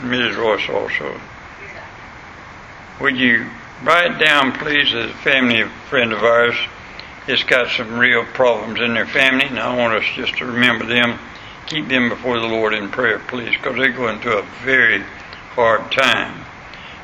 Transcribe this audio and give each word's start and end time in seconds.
Mrs. 0.00 0.36
Royce 0.36 0.68
also. 0.68 1.20
Would 3.00 3.16
you 3.16 3.46
write 3.82 4.18
down, 4.18 4.52
please, 4.52 4.92
as 4.94 5.10
a 5.10 5.14
family 5.14 5.64
friend 5.88 6.12
of 6.12 6.22
ours 6.22 6.56
It's 7.26 7.44
got 7.44 7.70
some 7.70 7.98
real 7.98 8.24
problems 8.24 8.80
in 8.80 8.94
their 8.94 9.06
family, 9.06 9.46
and 9.46 9.58
I 9.58 9.76
want 9.76 9.94
us 9.94 10.04
just 10.16 10.36
to 10.38 10.46
remember 10.46 10.84
them, 10.86 11.18
keep 11.66 11.88
them 11.88 12.08
before 12.08 12.40
the 12.40 12.46
Lord 12.46 12.74
in 12.74 12.88
prayer, 12.90 13.18
please, 13.18 13.50
because 13.56 13.76
they're 13.76 13.92
going 13.92 14.20
through 14.20 14.38
a 14.38 14.46
very 14.64 15.02
hard 15.54 15.92
time. 15.92 16.44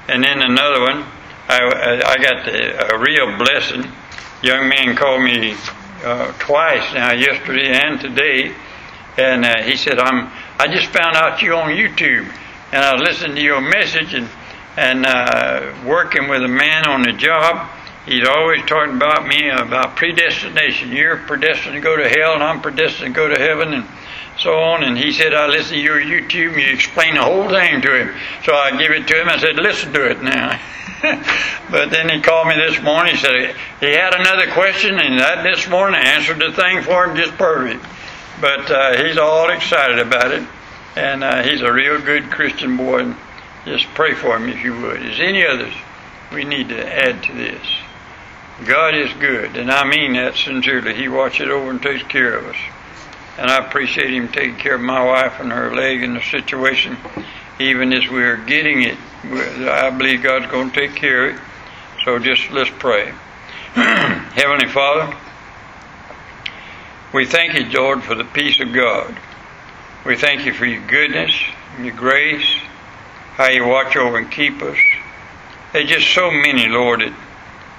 And 0.08 0.24
then 0.24 0.42
another 0.42 0.80
one, 0.80 1.04
I, 1.48 2.02
I 2.06 2.16
got 2.22 2.44
the, 2.44 2.94
a 2.94 2.98
real 2.98 3.36
blessing. 3.38 3.90
Young 4.42 4.68
man 4.68 4.96
called 4.96 5.22
me 5.22 5.54
uh, 6.04 6.32
twice 6.38 6.92
now, 6.92 7.12
yesterday 7.12 7.72
and 7.72 8.00
today, 8.00 8.54
and 9.16 9.44
uh, 9.44 9.62
he 9.62 9.76
said, 9.76 9.98
"I'm. 9.98 10.30
I 10.59 10.68
just 10.68 10.86
found 10.86 11.16
out 11.16 11.43
you 11.43 11.54
on 11.54 11.70
YouTube, 11.70 12.32
and 12.73 12.84
I 12.84 12.97
listened 12.97 13.37
to 13.37 13.42
your 13.42 13.60
message 13.60 14.14
and 14.14 14.28
and 14.77 15.06
uh, 15.06 15.73
working 15.87 16.28
with 16.28 16.42
a 16.42 16.48
man 16.48 16.87
on 16.87 17.02
the 17.02 17.12
job." 17.12 17.70
He's 18.06 18.27
always 18.28 18.61
talking 18.66 18.95
about 18.95 19.27
me 19.27 19.48
about 19.48 19.97
predestination. 19.97 20.92
You're 20.92 21.16
predestined 21.16 21.74
to 21.74 21.80
go 21.80 21.97
to 21.97 22.09
hell, 22.09 22.34
and 22.34 22.42
I'm 22.42 22.61
predestined 22.61 23.14
to 23.14 23.20
go 23.20 23.28
to 23.28 23.41
heaven, 23.41 23.74
and 23.74 23.84
so 24.38 24.55
on. 24.55 24.84
And 24.84 24.97
he 24.97 25.11
said, 25.11 25.34
I 25.34 25.48
listened 25.48 25.78
to 25.78 25.83
your 25.83 26.00
YouTube, 26.00 26.52
and 26.52 26.62
you 26.62 26.73
explained 26.73 27.16
the 27.16 27.25
whole 27.25 27.48
thing 27.48 27.83
to 27.83 28.00
him. 28.00 28.14
So 28.45 28.55
I 28.55 28.78
give 28.78 28.92
it 28.92 29.09
to 29.09 29.20
him. 29.20 29.28
I 29.28 29.38
said, 29.38 29.56
listen 29.56 29.92
to 29.92 30.09
it 30.09 30.23
now. 30.23 30.61
but 31.70 31.91
then 31.91 32.09
he 32.09 32.20
called 32.20 32.47
me 32.47 32.55
this 32.55 32.80
morning. 32.80 33.16
He 33.16 33.20
said 33.20 33.56
he 33.80 33.92
had 33.92 34.14
another 34.14 34.52
question, 34.52 35.00
and 35.00 35.19
that 35.19 35.42
this 35.42 35.69
morning 35.69 36.00
answered 36.00 36.38
the 36.38 36.52
thing 36.52 36.83
for 36.83 37.06
him 37.06 37.16
just 37.16 37.36
perfect. 37.36 37.84
But 38.40 38.70
uh, 38.70 39.02
he's 39.02 39.16
all 39.16 39.50
excited 39.50 39.98
about 39.98 40.32
it, 40.32 40.46
and 40.94 41.24
uh, 41.24 41.42
he's 41.42 41.62
a 41.62 41.72
real 41.72 42.00
good 42.00 42.30
Christian 42.30 42.77
boy. 42.77 43.14
Just 43.64 43.86
pray 43.94 44.14
for 44.14 44.36
him 44.36 44.48
if 44.48 44.62
you 44.62 44.78
would. 44.80 45.05
Is 45.05 45.19
any 45.20 45.47
others 45.47 45.74
we 46.33 46.44
need 46.44 46.69
to 46.69 46.86
add 46.86 47.22
to 47.24 47.33
this? 47.33 47.66
God 48.64 48.94
is 48.94 49.12
good, 49.14 49.56
and 49.56 49.70
I 49.70 49.86
mean 49.88 50.14
that 50.14 50.36
sincerely. 50.36 50.94
He 50.94 51.08
watches 51.08 51.48
over 51.48 51.70
and 51.70 51.83
takes 51.83 52.02
care 52.05 52.38
of 52.38 52.46
us. 52.46 52.56
And 53.38 53.50
I 53.50 53.58
appreciate 53.58 54.14
Him 54.14 54.28
taking 54.28 54.56
care 54.56 54.77
of 54.77 54.80
my 54.80 55.05
wife 55.05 55.41
and 55.41 55.52
her 55.52 55.74
leg 55.74 56.02
in 56.02 56.14
the 56.14 56.22
situation, 56.22 56.96
even 57.58 57.92
as 57.92 58.08
we're 58.08 58.39
getting 58.39 58.83
it. 58.83 58.96
I 59.24 59.91
believe 59.91 60.22
God's 60.22 60.50
going 60.50 60.70
to 60.70 60.74
take 60.74 60.94
care 60.94 61.30
of 61.30 61.36
it. 61.36 61.42
So 62.05 62.18
just 62.18 62.50
let's 62.50 62.70
pray. 62.78 63.12
Heavenly 63.74 64.68
Father, 64.68 65.14
we 67.12 67.24
thank 67.24 67.54
you, 67.54 67.64
Lord, 67.78 68.02
for 68.02 68.14
the 68.14 68.24
peace 68.24 68.60
of 68.60 68.72
God. 68.72 69.16
We 70.04 70.16
thank 70.16 70.44
you 70.44 70.52
for 70.52 70.66
your 70.66 70.86
goodness 70.86 71.32
and 71.76 71.86
your 71.86 71.94
grace, 71.94 72.46
how 73.34 73.48
you 73.48 73.66
watch 73.66 73.96
over 73.96 74.18
and 74.18 74.30
keep 74.30 74.62
us. 74.62 74.78
There's 75.72 75.88
just 75.88 76.14
so 76.14 76.30
many, 76.30 76.68
Lord, 76.68 77.00
that 77.00 77.12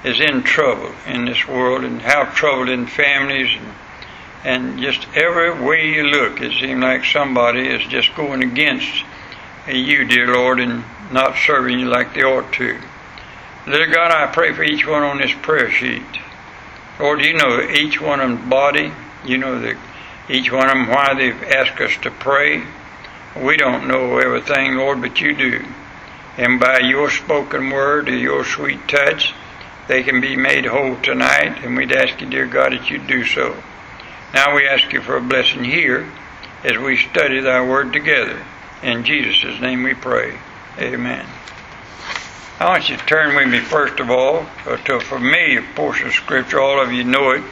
is 0.03 0.19
in 0.19 0.43
trouble 0.43 0.91
in 1.05 1.25
this 1.25 1.47
world 1.47 1.83
and 1.83 2.01
have 2.01 2.35
trouble 2.35 2.69
in 2.69 2.87
families 2.87 3.49
and 3.59 3.73
and 4.43 4.79
just 4.79 5.05
every 5.15 5.51
way 5.59 5.89
you 5.89 6.03
look 6.03 6.39
it 6.39 6.53
seems 6.59 6.81
like 6.81 7.03
somebody 7.03 7.67
is 7.67 7.81
just 7.87 8.13
going 8.15 8.43
against 8.43 9.03
you 9.67 10.05
dear 10.05 10.27
lord 10.33 10.59
and 10.59 10.83
not 11.11 11.35
serving 11.45 11.79
you 11.79 11.87
like 11.87 12.13
they 12.13 12.21
ought 12.21 12.53
to 12.53 12.79
dear 13.65 13.87
god 13.87 14.11
i 14.11 14.31
pray 14.31 14.53
for 14.53 14.63
each 14.63 14.85
one 14.85 15.01
on 15.01 15.17
this 15.17 15.33
prayer 15.41 15.69
sheet 15.71 16.03
lord 16.99 17.19
you 17.19 17.33
know 17.33 17.59
each 17.61 17.99
one 17.99 18.19
them 18.19 18.47
body 18.49 18.93
you 19.27 19.37
know 19.37 19.59
the, 19.59 19.77
each 20.29 20.51
one 20.51 20.69
of 20.69 20.75
them 20.75 20.87
why 20.89 21.13
they've 21.13 21.43
asked 21.43 21.79
us 21.79 21.95
to 22.01 22.11
pray 22.11 22.63
we 23.35 23.57
don't 23.57 23.87
know 23.87 24.17
everything 24.17 24.75
lord 24.75 25.01
but 25.01 25.21
you 25.21 25.35
do 25.35 25.65
and 26.37 26.59
by 26.59 26.79
your 26.79 27.09
spoken 27.09 27.69
word 27.69 28.09
or 28.09 28.15
your 28.15 28.43
sweet 28.43 28.87
touch 28.87 29.33
they 29.87 30.03
can 30.03 30.19
be 30.19 30.35
made 30.35 30.65
whole 30.65 30.97
tonight, 30.97 31.63
and 31.63 31.77
we'd 31.77 31.93
ask 31.93 32.19
you, 32.19 32.29
dear 32.29 32.45
God, 32.45 32.73
that 32.73 32.89
you 32.89 32.97
do 32.97 33.23
so. 33.23 33.55
Now 34.33 34.53
we 34.53 34.67
ask 34.67 34.91
you 34.91 35.01
for 35.01 35.15
a 35.15 35.21
blessing 35.21 35.63
here 35.63 36.11
as 36.63 36.77
we 36.77 36.97
study 36.97 37.39
thy 37.39 37.65
word 37.65 37.93
together. 37.93 38.45
In 38.83 39.05
Jesus' 39.05 39.61
name 39.61 39.83
we 39.83 39.93
pray. 39.93 40.37
Amen. 40.77 41.25
I 42.59 42.65
want 42.65 42.89
you 42.89 42.97
to 42.97 43.05
turn 43.05 43.35
with 43.35 43.47
me, 43.47 43.59
first 43.59 43.99
of 44.01 44.09
all, 44.09 44.45
to 44.65 44.95
a 44.95 44.99
familiar 44.99 45.63
portion 45.73 46.07
of 46.07 46.13
Scripture. 46.13 46.59
All 46.59 46.81
of 46.81 46.91
you 46.91 47.05
know 47.05 47.31
it 47.31 47.43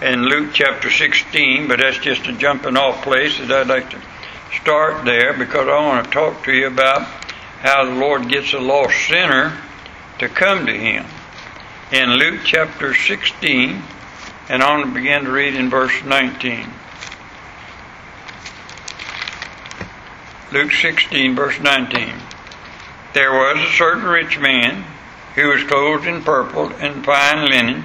in 0.00 0.22
Luke 0.22 0.50
chapter 0.52 0.90
16, 0.90 1.66
but 1.66 1.80
that's 1.80 1.98
just 1.98 2.26
a 2.26 2.32
jumping 2.32 2.76
off 2.76 3.02
place 3.02 3.36
that 3.38 3.50
I'd 3.50 3.66
like 3.66 3.90
to 3.90 4.00
start 4.60 5.04
there 5.04 5.32
because 5.32 5.66
I 5.66 5.84
want 5.84 6.04
to 6.04 6.10
talk 6.10 6.44
to 6.44 6.52
you 6.52 6.68
about 6.68 7.02
how 7.02 7.84
the 7.84 7.94
Lord 7.94 8.28
gets 8.28 8.52
a 8.52 8.58
lost 8.58 8.94
sinner 9.08 9.58
to 10.20 10.28
come 10.28 10.66
to 10.66 10.72
Him 10.72 11.04
in 11.90 12.10
Luke 12.10 12.40
chapter 12.44 12.94
16, 12.94 13.82
and 14.48 14.62
I 14.62 14.70
want 14.70 14.86
to 14.86 14.94
begin 14.94 15.24
to 15.24 15.32
read 15.32 15.56
in 15.56 15.68
verse 15.68 16.04
19. 16.04 16.70
Luke 20.52 20.72
16, 20.72 21.34
verse 21.34 21.58
19. 21.58 22.14
There 23.14 23.32
was 23.32 23.58
a 23.58 23.72
certain 23.72 24.04
rich 24.04 24.38
man 24.38 24.84
who 25.34 25.48
was 25.48 25.64
clothed 25.64 26.06
in 26.06 26.22
purple 26.22 26.68
and 26.78 27.04
fine 27.04 27.50
linen, 27.50 27.84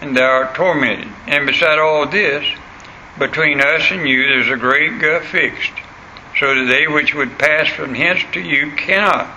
and 0.00 0.16
thou 0.16 0.28
art 0.28 0.54
tormented. 0.54 1.08
And 1.26 1.46
beside 1.46 1.78
all 1.78 2.06
this, 2.06 2.44
between 3.18 3.60
us 3.60 3.90
and 3.90 4.08
you 4.08 4.26
there's 4.26 4.48
a 4.48 4.56
great 4.56 5.00
gulf 5.00 5.24
fixed, 5.26 5.72
so 6.38 6.54
that 6.54 6.70
they 6.70 6.86
which 6.86 7.14
would 7.14 7.38
pass 7.38 7.68
from 7.68 7.94
hence 7.94 8.20
to 8.32 8.40
you 8.40 8.72
cannot, 8.72 9.34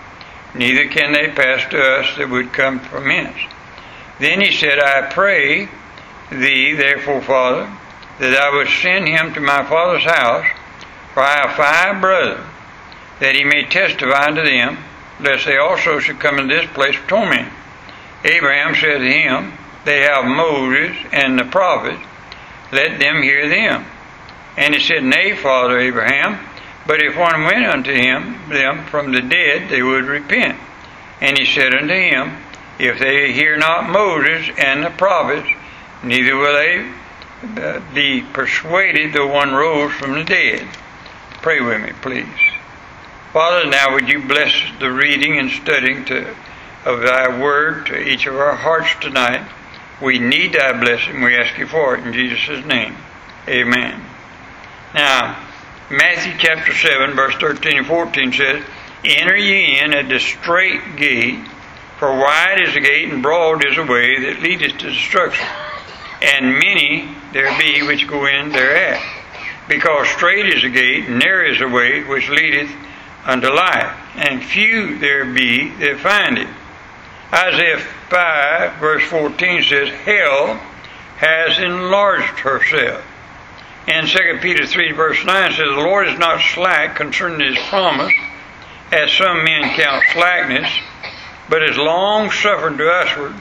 neither 0.54 0.88
can 0.90 1.14
they 1.14 1.30
pass 1.30 1.70
to 1.70 1.82
us 1.82 2.18
that 2.18 2.30
would 2.30 2.52
come 2.52 2.80
from 2.80 3.06
hence. 3.06 3.38
Then 4.20 4.42
he 4.42 4.52
said, 4.52 4.80
I 4.80 5.10
pray 5.14 5.70
thee, 6.30 6.74
therefore, 6.74 7.22
Father, 7.22 7.72
that 8.20 8.36
I 8.36 8.54
would 8.54 8.68
send 8.68 9.08
him 9.08 9.34
to 9.34 9.40
my 9.40 9.64
father's 9.64 10.04
house, 10.04 10.46
for 11.14 11.24
I 11.24 11.48
have 11.48 11.56
five 11.56 12.02
brothers, 12.02 12.46
that 13.22 13.36
he 13.36 13.46
may 13.46 13.64
testify 13.64 14.26
unto 14.26 14.44
them, 14.44 14.78
lest 15.22 15.46
they 15.46 15.58
also 15.58 16.00
should 16.00 16.20
come 16.20 16.38
into 16.38 16.54
this 16.54 16.70
place 16.72 16.98
of 16.98 17.08
torment. 17.08 17.52
Abraham 18.26 18.76
said 18.76 18.98
to 18.98 19.12
him, 19.12 19.54
They 19.86 20.02
have 20.02 20.26
Moses 20.26 20.98
and 21.12 21.40
the 21.40 21.46
prophets, 21.46 22.02
let 22.72 23.00
them 23.00 23.22
hear 23.22 23.48
them. 23.48 23.86
And 24.58 24.76
he 24.76 24.82
said, 24.82 25.04
Nay, 25.04 25.36
Father 25.36 25.80
Abraham, 25.80 26.46
but 26.86 27.02
if 27.02 27.16
one 27.18 27.44
went 27.44 27.66
unto 27.66 27.94
him 27.94 28.50
them 28.50 28.86
from 28.86 29.12
the 29.12 29.22
dead, 29.22 29.70
they 29.70 29.82
would 29.82 30.06
repent. 30.06 30.60
And 31.22 31.38
he 31.38 31.46
said 31.46 31.74
unto 31.74 31.94
him, 31.94 32.38
if 32.80 32.98
they 32.98 33.34
hear 33.34 33.58
not 33.58 33.90
Moses 33.90 34.50
and 34.58 34.84
the 34.84 34.90
prophets, 34.90 35.50
neither 36.02 36.36
will 36.36 36.54
they 36.54 36.92
uh, 37.58 37.82
be 37.94 38.22
persuaded 38.22 39.14
though 39.14 39.28
one 39.28 39.54
rose 39.54 39.92
from 39.94 40.14
the 40.14 40.24
dead. 40.24 40.68
Pray 41.42 41.62
with 41.62 41.82
me, 41.82 41.92
please. 42.02 42.28
Father, 43.34 43.70
now 43.70 43.94
would 43.94 44.10
you 44.10 44.26
bless 44.28 44.54
the 44.80 44.92
reading 44.92 45.38
and 45.38 45.52
studying 45.52 46.06
to, 46.06 46.36
of 46.86 47.02
thy 47.02 47.40
word 47.40 47.86
to 47.86 48.02
each 48.02 48.26
of 48.26 48.36
our 48.36 48.56
hearts 48.56 48.90
tonight. 49.00 49.48
We 50.02 50.20
need 50.20 50.54
thy 50.54 50.80
blessing. 50.80 51.22
We 51.22 51.36
ask 51.36 51.58
you 51.58 51.68
for 51.68 51.96
it 51.96 52.06
in 52.06 52.14
Jesus' 52.14 52.66
name. 52.66 52.96
Amen. 53.48 54.02
Now, 54.94 55.46
Matthew 55.92 56.34
chapter 56.38 56.74
7, 56.74 57.16
verse 57.16 57.36
13 57.36 57.80
and 57.80 57.88
14 57.88 58.34
says, 58.34 58.64
Enter 59.04 59.36
ye 59.36 59.80
in 59.80 59.94
at 59.94 60.08
the 60.08 60.20
strait 60.20 60.96
gate, 60.96 61.46
for 61.98 62.18
wide 62.18 62.62
is 62.62 62.74
the 62.74 62.80
gate 62.80 63.12
and 63.12 63.22
broad 63.22 63.66
is 63.66 63.76
the 63.76 63.84
way 63.84 64.20
that 64.22 64.42
leadeth 64.42 64.78
to 64.78 64.90
destruction, 64.90 65.48
and 66.22 66.54
many 66.54 67.10
there 67.34 67.58
be 67.58 67.82
which 67.84 68.08
go 68.08 68.26
in 68.26 68.50
thereat. 68.52 69.02
Because 69.68 70.08
strait 70.10 70.54
is 70.54 70.64
the 70.64 70.70
gate, 70.70 71.06
and 71.06 71.20
narrow 71.20 71.52
is 71.52 71.60
the 71.60 71.68
way 71.68 72.04
which 72.04 72.30
leadeth 72.30 72.72
unto 73.26 73.50
life, 73.50 73.98
and 74.16 74.44
few 74.44 74.98
there 75.00 75.26
be 75.26 75.70
that 75.80 76.00
find 76.00 76.38
it. 76.38 76.48
Isaiah 77.34 77.86
5, 78.10 78.80
verse 78.80 79.04
14 79.04 79.64
says, 79.64 79.90
Hell 79.90 80.56
has 81.18 81.60
enlarged 81.60 82.40
herself. 82.40 83.04
And 83.88 84.08
2 84.08 84.40
Peter 84.42 84.66
3, 84.66 84.92
verse 84.92 85.24
9 85.26 85.52
says, 85.52 85.58
The 85.58 85.66
Lord 85.66 86.08
is 86.08 86.20
not 86.20 86.42
slack 86.42 86.96
concerning 86.96 87.40
his 87.40 87.58
promise, 87.70 88.14
as 88.92 89.12
some 89.12 89.44
men 89.44 89.76
count 89.76 90.04
slackness, 90.14 90.70
but 91.50 91.64
is 91.64 91.78
long 91.78 92.30
suffering 92.32 92.78
to 92.78 92.84
usward, 92.84 93.36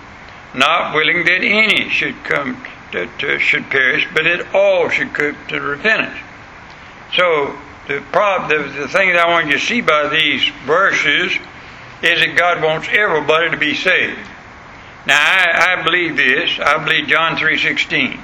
not 0.55 0.95
willing 0.95 1.25
that 1.25 1.43
any 1.43 1.91
should 1.91 2.23
come 2.25 2.63
to, 2.93 3.07
to, 3.19 3.39
should 3.39 3.69
perish, 3.71 4.07
but 4.15 4.25
that 4.25 4.55
all 4.55 4.89
should 4.89 5.13
come 5.13 5.37
to 5.49 5.61
repentance. 5.61 6.19
So 7.15 7.57
the, 7.87 8.03
prob, 8.13 8.51
the 8.51 8.59
the 8.59 8.89
thing 8.89 9.13
that 9.13 9.25
I 9.25 9.31
want 9.31 9.47
you 9.47 9.55
to 9.55 9.59
see 9.59 9.81
by 9.81 10.09
these 10.09 10.47
verses 10.67 11.33
is 12.03 12.21
that 12.21 12.37
God 12.37 12.63
wants 12.63 12.89
everybody 12.91 13.51
to 13.51 13.57
be 13.57 13.75
saved. 13.75 14.19
Now 15.09 15.19
I, 15.19 15.73
I 15.73 15.83
believe 15.85 16.19
this. 16.19 16.61
I 16.61 16.85
believe 16.85 17.09
John 17.09 17.39
three 17.39 17.57
sixteen. 17.57 18.21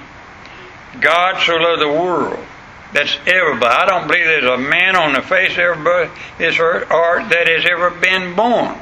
God 1.00 1.42
so 1.42 1.56
loved 1.56 1.80
the 1.80 1.88
world. 1.88 2.44
That's 2.92 3.16
everybody. 3.26 3.74
I 3.74 3.86
don't 3.86 4.06
believe 4.06 4.26
there's 4.26 4.44
a 4.44 4.58
man 4.58 4.94
on 4.94 5.14
the 5.14 5.22
face 5.22 5.52
of 5.52 5.60
everybody 5.60 6.10
this 6.36 6.58
earth 6.60 6.90
or 6.90 7.24
that 7.24 7.48
has 7.48 7.64
ever 7.64 7.90
been 7.90 8.36
born 8.36 8.76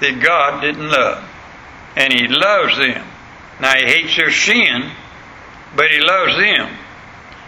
that 0.00 0.22
God 0.22 0.62
didn't 0.62 0.88
love. 0.88 1.22
And 1.96 2.14
He 2.14 2.28
loves 2.28 2.78
them. 2.78 3.06
Now 3.60 3.74
He 3.74 3.84
hates 3.84 4.16
their 4.16 4.32
sin, 4.32 4.90
but 5.76 5.90
He 5.90 6.00
loves 6.00 6.38
them. 6.38 6.74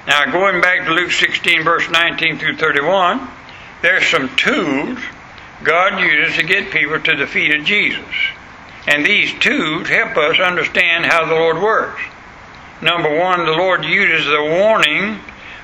Now 0.07 0.31
going 0.31 0.61
back 0.61 0.85
to 0.85 0.93
Luke 0.93 1.11
16 1.11 1.65
verse 1.65 1.89
19 1.89 2.39
through 2.39 2.59
31, 2.59 3.27
there's 3.81 4.07
some 4.07 4.29
tools 4.37 4.99
God 5.65 5.99
uses 6.01 6.37
to 6.37 6.43
get 6.45 6.71
people 6.71 7.01
to 7.01 7.17
the 7.17 7.27
feet 7.27 7.55
of 7.55 7.65
Jesus. 7.65 8.05
And 8.87 9.05
these 9.05 9.33
tools 9.41 9.89
help 9.89 10.17
us 10.17 10.39
understand 10.39 11.07
how 11.07 11.27
the 11.27 11.35
Lord 11.35 11.61
works. 11.61 12.01
Number 12.81 13.19
one, 13.19 13.45
the 13.45 13.53
Lord 13.53 13.85
uses 13.85 14.27
the 14.27 14.43
warning 14.43 15.19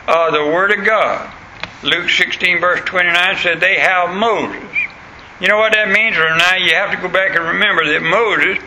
of 0.09 0.33
the 0.33 0.47
Word 0.47 0.77
of 0.79 0.85
God. 0.85 1.33
Luke 1.83 2.09
16, 2.09 2.61
verse 2.61 2.81
29 2.85 3.37
said, 3.39 3.61
They 3.61 3.79
have 3.79 4.17
Moses. 4.17 4.63
You 5.41 5.49
know 5.49 5.59
what 5.59 5.73
that 5.73 5.89
means? 5.89 6.17
Or 6.17 6.37
now 6.37 6.57
you 6.57 6.75
have 6.75 6.93
to 6.93 6.97
go 6.97 7.09
back 7.09 7.37
and 7.37 7.45
remember 7.45 7.85
that 7.87 8.03
Moses 8.03 8.63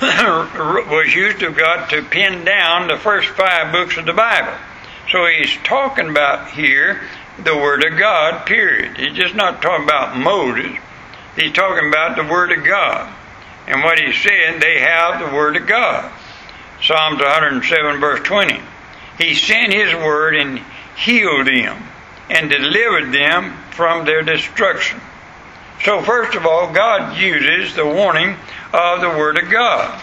was 0.90 1.14
used 1.14 1.42
of 1.42 1.56
God 1.56 1.90
to 1.90 2.02
pin 2.02 2.44
down 2.44 2.88
the 2.88 2.96
first 2.96 3.28
five 3.30 3.72
books 3.72 3.96
of 3.96 4.06
the 4.06 4.12
Bible. 4.12 4.56
So 5.10 5.26
he's 5.26 5.56
talking 5.64 6.08
about 6.08 6.50
here 6.52 7.02
the 7.42 7.56
Word 7.56 7.84
of 7.84 7.98
God, 7.98 8.46
period. 8.46 8.96
He's 8.96 9.16
just 9.16 9.34
not 9.34 9.60
talking 9.60 9.84
about 9.84 10.16
Moses. 10.16 10.78
He's 11.36 11.52
talking 11.52 11.88
about 11.88 12.16
the 12.16 12.24
Word 12.24 12.52
of 12.52 12.64
God. 12.64 13.12
And 13.70 13.84
what 13.84 14.00
he's 14.00 14.20
saying, 14.20 14.58
they 14.58 14.80
have 14.80 15.20
the 15.20 15.34
Word 15.34 15.56
of 15.56 15.66
God. 15.66 16.10
Psalms 16.82 17.20
107, 17.20 18.00
verse 18.00 18.20
20. 18.26 18.60
He 19.18 19.34
sent 19.34 19.72
His 19.72 19.94
Word 19.94 20.34
and 20.34 20.60
healed 20.96 21.46
them 21.46 21.80
and 22.28 22.50
delivered 22.50 23.12
them 23.12 23.56
from 23.70 24.04
their 24.04 24.22
destruction. 24.22 25.00
So, 25.84 26.02
first 26.02 26.36
of 26.36 26.46
all, 26.46 26.72
God 26.72 27.16
uses 27.16 27.76
the 27.76 27.86
warning 27.86 28.34
of 28.72 29.00
the 29.00 29.08
Word 29.08 29.38
of 29.38 29.48
God. 29.50 30.00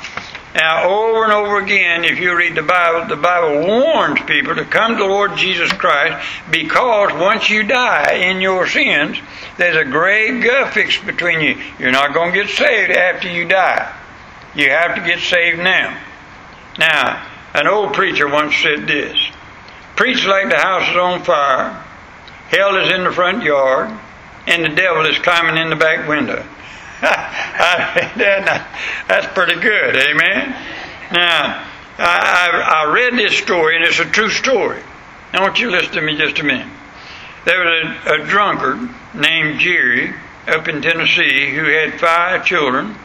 Now, 0.58 0.90
over 0.90 1.24
and 1.24 1.34
over 1.34 1.60
again, 1.60 2.04
if 2.04 2.20
you 2.20 2.36
read 2.36 2.56
the 2.56 2.64
Bible, 2.64 3.08
the 3.08 3.22
Bible 3.22 3.68
warns 3.68 4.20
people 4.22 4.56
to 4.56 4.66
come 4.66 4.94
to 4.94 4.98
the 4.98 5.06
Lord 5.06 5.38
Jesus 5.38 5.72
Christ 5.72 6.28
because 6.50 7.14
once 7.14 7.48
you 7.48 7.62
die 7.62 8.16
in 8.16 8.42
your 8.42 8.66
sins, 8.66 9.20
there's 9.58 9.78
a 9.78 9.88
great 9.88 10.42
gulf 10.42 10.74
fixed 10.74 11.06
between 11.06 11.42
you. 11.42 11.62
You're 11.78 11.92
not 11.92 12.12
going 12.12 12.34
to 12.34 12.42
get 12.42 12.50
saved 12.50 12.92
after 12.92 13.30
you 13.30 13.48
die. 13.48 13.96
You 14.56 14.72
have 14.72 14.96
to 14.96 15.02
get 15.02 15.20
saved 15.20 15.60
now. 15.60 16.02
Now, 16.80 17.28
an 17.54 17.68
old 17.68 17.94
preacher 17.94 18.28
once 18.28 18.56
said 18.56 18.88
this 18.88 19.16
Preach 19.96 20.26
like 20.26 20.50
the 20.50 20.58
house 20.58 20.90
is 20.90 20.98
on 20.98 21.24
fire, 21.24 21.70
hell 22.50 22.78
is 22.78 22.92
in 22.92 23.04
the 23.04 23.12
front 23.12 23.44
yard, 23.44 23.96
and 24.48 24.66
the 24.66 24.76
devil 24.76 25.06
is 25.06 25.20
climbing 25.20 25.62
in 25.62 25.70
the 25.70 25.76
back 25.76 26.08
window. 26.08 26.44
Uh, 27.60 28.66
that's 29.08 29.28
pretty 29.34 29.60
good, 29.60 29.96
amen? 29.96 30.50
Now, 31.12 31.68
I, 31.98 32.86
I, 32.86 32.94
read 32.94 33.14
this 33.14 33.36
story, 33.38 33.76
and 33.76 33.86
it's 33.86 34.00
a 34.00 34.06
true 34.06 34.30
story. 34.30 34.82
Now, 35.34 35.40
I 35.40 35.42
want 35.42 35.60
you 35.60 35.72
to 35.72 35.78
listen 35.78 35.94
to 35.94 36.02
me 36.02 36.18
just 36.18 36.40
a 36.40 36.44
minute. 36.44 36.68
There 37.46 37.60
was 37.60 37.96
a, 38.06 38.24
a 38.24 38.28
drunkard 38.28 38.90
named 39.16 39.60
Jerry 39.60 40.14
up 40.48 40.68
in 40.68 40.82
Tennessee 40.82 41.50
who 41.52 41.66
had 41.66 42.00
five 42.00 42.46
children, 42.46 42.96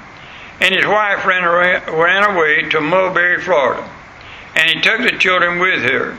and 0.61 0.75
his 0.75 0.87
wife 0.87 1.25
ran 1.25 1.45
ran 1.45 2.31
away 2.31 2.69
to 2.71 2.81
Mulberry, 2.81 3.41
Florida, 3.41 3.89
and 4.55 4.71
he 4.71 4.81
took 4.81 5.01
the 5.01 5.19
children 5.19 5.59
with 5.59 5.83
her. 5.83 6.19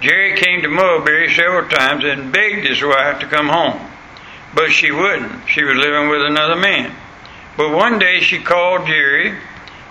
Jerry 0.00 0.36
came 0.36 0.62
to 0.62 0.68
Mulberry 0.68 1.32
several 1.34 1.68
times 1.68 2.04
and 2.04 2.32
begged 2.32 2.66
his 2.66 2.82
wife 2.82 3.20
to 3.20 3.26
come 3.26 3.48
home. 3.48 3.80
But 4.54 4.70
she 4.70 4.90
wouldn't. 4.90 5.48
She 5.48 5.64
was 5.64 5.76
living 5.76 6.08
with 6.08 6.22
another 6.22 6.56
man. 6.56 6.94
But 7.56 7.72
one 7.72 7.98
day 7.98 8.20
she 8.20 8.38
called 8.38 8.86
Jerry 8.86 9.36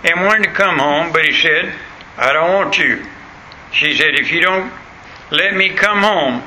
and 0.04 0.26
wanted 0.26 0.46
to 0.46 0.54
come 0.54 0.80
home, 0.80 1.12
but 1.14 1.26
he 1.26 1.34
said, 1.34 1.74
I 2.18 2.34
don't 2.34 2.54
want 2.54 2.78
you. 2.78 3.06
She 3.72 3.96
said, 3.96 4.16
If 4.16 4.32
you 4.32 4.42
don't 4.42 4.72
let 5.32 5.56
me 5.56 5.70
come 5.70 6.00
home, 6.00 6.44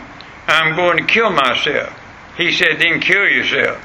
I'm 0.47 0.77
going 0.77 0.99
to 0.99 1.05
kill 1.13 1.31
myself. 1.31 1.99
He 2.37 2.53
said, 2.53 2.79
Then 2.79 3.01
kill 3.01 3.25
yourself. 3.25 3.83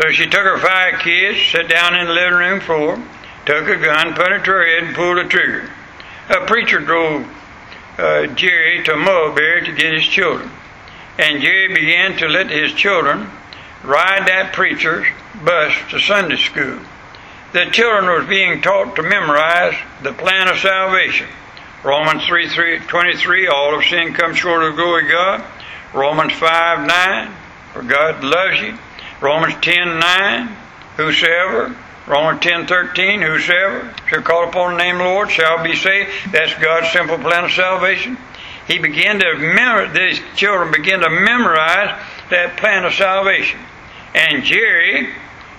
So 0.00 0.10
she 0.12 0.26
took 0.26 0.42
her 0.42 0.58
five 0.58 1.00
kids, 1.00 1.38
sat 1.50 1.68
down 1.68 1.94
in 1.94 2.06
the 2.06 2.12
living 2.12 2.34
room 2.34 2.60
floor, 2.60 3.02
took 3.46 3.68
a 3.68 3.76
gun, 3.76 4.14
put 4.14 4.32
it 4.32 4.44
to 4.44 4.50
her 4.50 4.66
head, 4.66 4.84
and 4.84 4.94
pulled 4.94 5.18
the 5.18 5.24
trigger. 5.24 5.70
A 6.28 6.44
preacher 6.46 6.80
drove 6.80 7.26
uh, 7.96 8.26
Jerry 8.34 8.82
to 8.84 8.96
Mulberry 8.96 9.64
to 9.64 9.72
get 9.72 9.94
his 9.94 10.04
children. 10.04 10.50
And 11.18 11.40
Jerry 11.40 11.68
began 11.68 12.18
to 12.18 12.28
let 12.28 12.50
his 12.50 12.72
children 12.74 13.30
ride 13.86 14.26
that 14.26 14.52
preacher's 14.52 15.06
bus 15.44 15.72
to 15.90 16.00
Sunday 16.00 16.36
school. 16.36 16.80
The 17.52 17.66
children 17.70 18.06
was 18.06 18.28
being 18.28 18.60
taught 18.60 18.96
to 18.96 19.02
memorize 19.02 19.74
the 20.02 20.12
plan 20.12 20.48
of 20.48 20.58
salvation. 20.58 21.28
Romans 21.84 22.26
3, 22.26 22.48
3 22.48 22.78
23, 22.80 23.46
all 23.46 23.78
of 23.78 23.84
sin 23.84 24.12
comes 24.12 24.38
short 24.38 24.64
of 24.64 24.74
the 24.74 24.82
glory 24.82 25.04
of 25.04 25.10
God. 25.10 25.44
Romans 25.94 26.32
5 26.32 26.86
9, 26.86 27.34
for 27.72 27.82
God 27.82 28.24
loves 28.24 28.60
you. 28.60 28.76
Romans 29.20 29.54
10 29.62 29.98
9, 29.98 30.56
whosoever. 30.96 31.76
Romans 32.06 32.40
10 32.40 32.66
13, 32.66 33.22
whosoever 33.22 33.94
shall 34.08 34.22
call 34.22 34.48
upon 34.48 34.72
the 34.72 34.78
name 34.78 34.96
of 34.96 35.02
the 35.02 35.04
Lord 35.04 35.30
shall 35.30 35.62
be 35.62 35.74
saved. 35.74 36.10
That's 36.32 36.54
God's 36.54 36.90
simple 36.92 37.18
plan 37.18 37.44
of 37.44 37.52
salvation. 37.52 38.18
He 38.66 38.78
began 38.78 39.20
to 39.20 39.34
memorize, 39.38 39.94
these 39.94 40.20
children 40.34 40.72
began 40.72 41.00
to 41.00 41.10
memorize 41.10 42.00
that 42.30 42.56
plan 42.56 42.84
of 42.84 42.94
salvation. 42.94 43.60
And 44.16 44.44
Jerry 44.44 45.10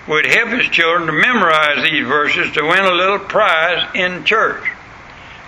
would 0.08 0.26
help 0.26 0.48
his 0.48 0.66
children 0.66 1.06
to 1.06 1.12
memorize 1.12 1.88
these 1.88 2.06
verses 2.06 2.52
to 2.52 2.62
win 2.62 2.84
a 2.84 2.92
little 2.92 3.20
prize 3.20 3.88
in 3.94 4.24
church. 4.24 4.68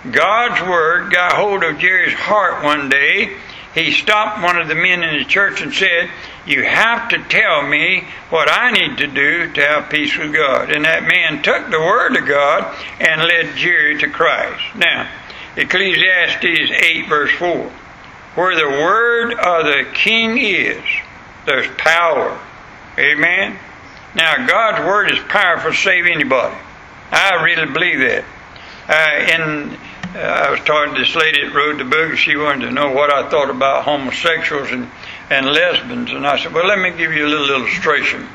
God's 0.09 0.61
Word 0.67 1.11
got 1.11 1.33
hold 1.33 1.63
of 1.63 1.77
Jerry's 1.77 2.13
heart 2.13 2.63
one 2.63 2.87
day. 2.87 3.35
He 3.75 3.91
stopped 3.91 4.41
one 4.41 4.57
of 4.57 4.67
the 4.67 4.75
men 4.75 5.03
in 5.03 5.19
the 5.19 5.25
church 5.25 5.61
and 5.61 5.73
said, 5.73 6.09
You 6.45 6.63
have 6.63 7.09
to 7.09 7.23
tell 7.25 7.67
me 7.67 8.05
what 8.29 8.49
I 8.49 8.71
need 8.71 8.97
to 8.97 9.07
do 9.07 9.51
to 9.51 9.61
have 9.61 9.89
peace 9.89 10.17
with 10.17 10.33
God. 10.33 10.71
And 10.71 10.85
that 10.85 11.03
man 11.03 11.43
took 11.43 11.69
the 11.69 11.79
Word 11.79 12.15
of 12.15 12.25
God 12.25 12.75
and 12.99 13.21
led 13.21 13.57
Jerry 13.57 13.97
to 13.99 14.09
Christ. 14.09 14.63
Now, 14.75 15.09
Ecclesiastes 15.57 16.71
8, 16.71 17.09
verse 17.09 17.31
4. 17.33 17.71
Where 18.35 18.55
the 18.55 18.69
Word 18.69 19.33
of 19.33 19.65
the 19.65 19.85
King 19.93 20.37
is, 20.37 20.83
there's 21.45 21.67
power. 21.77 22.39
Amen? 22.97 23.57
Now, 24.15 24.45
God's 24.45 24.85
Word 24.85 25.11
is 25.11 25.19
powerful 25.29 25.71
to 25.71 25.77
save 25.77 26.05
anybody. 26.05 26.55
I 27.11 27.43
really 27.43 27.71
believe 27.71 27.99
that. 27.99 28.25
Uh, 28.87 28.93
and 28.93 29.77
uh, 30.15 30.19
I 30.19 30.51
was 30.51 30.59
talking 30.61 30.93
to 30.93 30.99
this 30.99 31.15
lady 31.15 31.45
that 31.45 31.53
wrote 31.53 31.77
the 31.77 31.85
book, 31.85 32.17
she 32.17 32.35
wanted 32.35 32.65
to 32.65 32.71
know 32.71 32.91
what 32.91 33.13
I 33.13 33.29
thought 33.29 33.49
about 33.49 33.85
homosexuals 33.85 34.71
and, 34.71 34.89
and 35.29 35.45
lesbians. 35.45 36.11
And 36.11 36.27
I 36.27 36.37
said, 36.37 36.53
Well, 36.53 36.67
let 36.67 36.79
me 36.79 36.91
give 36.97 37.13
you 37.13 37.25
a 37.25 37.29
little 37.29 37.61
illustration. 37.61 38.27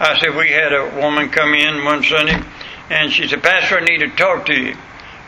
I 0.00 0.18
said, 0.18 0.34
We 0.34 0.50
had 0.50 0.72
a 0.72 0.96
woman 1.00 1.30
come 1.30 1.54
in 1.54 1.84
one 1.84 2.02
Sunday, 2.02 2.42
and 2.90 3.12
she 3.12 3.28
said, 3.28 3.42
Pastor, 3.42 3.78
I 3.78 3.84
need 3.84 3.98
to 3.98 4.10
talk 4.10 4.46
to 4.46 4.60
you. 4.60 4.76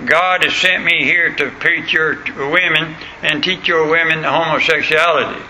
God 0.05 0.43
has 0.43 0.55
sent 0.57 0.85
me 0.85 1.05
here 1.05 1.33
to 1.37 1.51
preach 1.51 1.93
your 1.93 2.17
women 2.51 2.97
and 3.23 3.45
teach 3.45 3.69
your 3.69 3.89
women 3.89 4.25
homosexuality. 4.25 5.41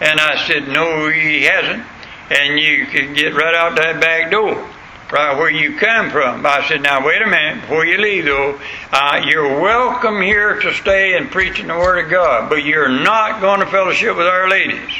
And 0.00 0.20
I 0.20 0.46
said, 0.46 0.68
No, 0.68 1.08
He 1.08 1.44
hasn't. 1.44 1.86
And 2.30 2.58
you 2.58 2.86
can 2.86 3.14
get 3.14 3.34
right 3.34 3.54
out 3.54 3.76
that 3.76 4.00
back 4.00 4.30
door 4.30 4.68
right 5.12 5.38
where 5.38 5.50
you 5.50 5.78
come 5.78 6.10
from. 6.10 6.44
I 6.44 6.66
said, 6.68 6.82
now 6.82 7.04
wait 7.04 7.22
a 7.22 7.26
minute, 7.26 7.62
before 7.62 7.86
you 7.86 7.98
leave 7.98 8.26
though, 8.26 8.60
uh, 8.92 9.22
you're 9.26 9.60
welcome 9.60 10.20
here 10.20 10.60
to 10.60 10.74
stay 10.74 11.16
and 11.16 11.30
preach 11.30 11.60
in 11.60 11.68
the 11.68 11.74
Word 11.74 12.04
of 12.04 12.10
God, 12.10 12.50
but 12.50 12.64
you're 12.64 12.88
not 12.88 13.40
going 13.40 13.60
to 13.60 13.66
fellowship 13.66 14.16
with 14.16 14.26
Our 14.26 14.48
Ladies. 14.48 14.92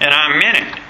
And 0.00 0.12
I 0.12 0.38
meant 0.38 0.58
it. 0.58 0.82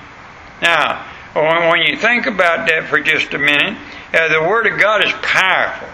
Now, 0.62 1.06
when 1.34 1.82
you 1.82 1.96
think 1.96 2.26
about 2.26 2.68
that 2.68 2.88
for 2.88 3.00
just 3.00 3.32
a 3.34 3.38
minute, 3.38 3.78
uh, 4.12 4.28
the 4.28 4.46
Word 4.46 4.66
of 4.66 4.78
God 4.78 5.04
is 5.04 5.12
powerful. 5.22 5.88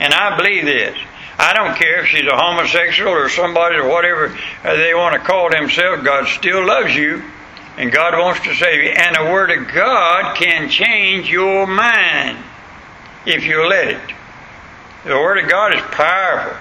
And 0.00 0.12
I 0.12 0.36
believe 0.36 0.64
this. 0.64 0.96
I 1.38 1.52
don't 1.52 1.76
care 1.76 2.00
if 2.00 2.06
she's 2.06 2.26
a 2.26 2.36
homosexual 2.36 3.12
or 3.12 3.28
somebody 3.28 3.76
or 3.76 3.88
whatever 3.88 4.36
uh, 4.64 4.76
they 4.76 4.94
want 4.94 5.14
to 5.14 5.20
call 5.20 5.50
themselves, 5.50 6.02
God 6.02 6.26
still 6.28 6.66
loves 6.66 6.94
you 6.94 7.22
and 7.76 7.92
God 7.92 8.18
wants 8.18 8.40
to 8.40 8.54
save 8.54 8.82
you. 8.82 8.90
And 8.90 9.16
the 9.16 9.30
Word 9.30 9.50
of 9.50 9.72
God 9.72 10.36
can 10.36 10.68
change 10.68 11.30
your 11.30 11.66
mind 11.66 12.38
if 13.26 13.44
you 13.44 13.66
let 13.66 13.88
it. 13.88 14.00
The 15.04 15.14
Word 15.14 15.38
of 15.44 15.50
God 15.50 15.74
is 15.74 15.82
powerful. 15.82 16.56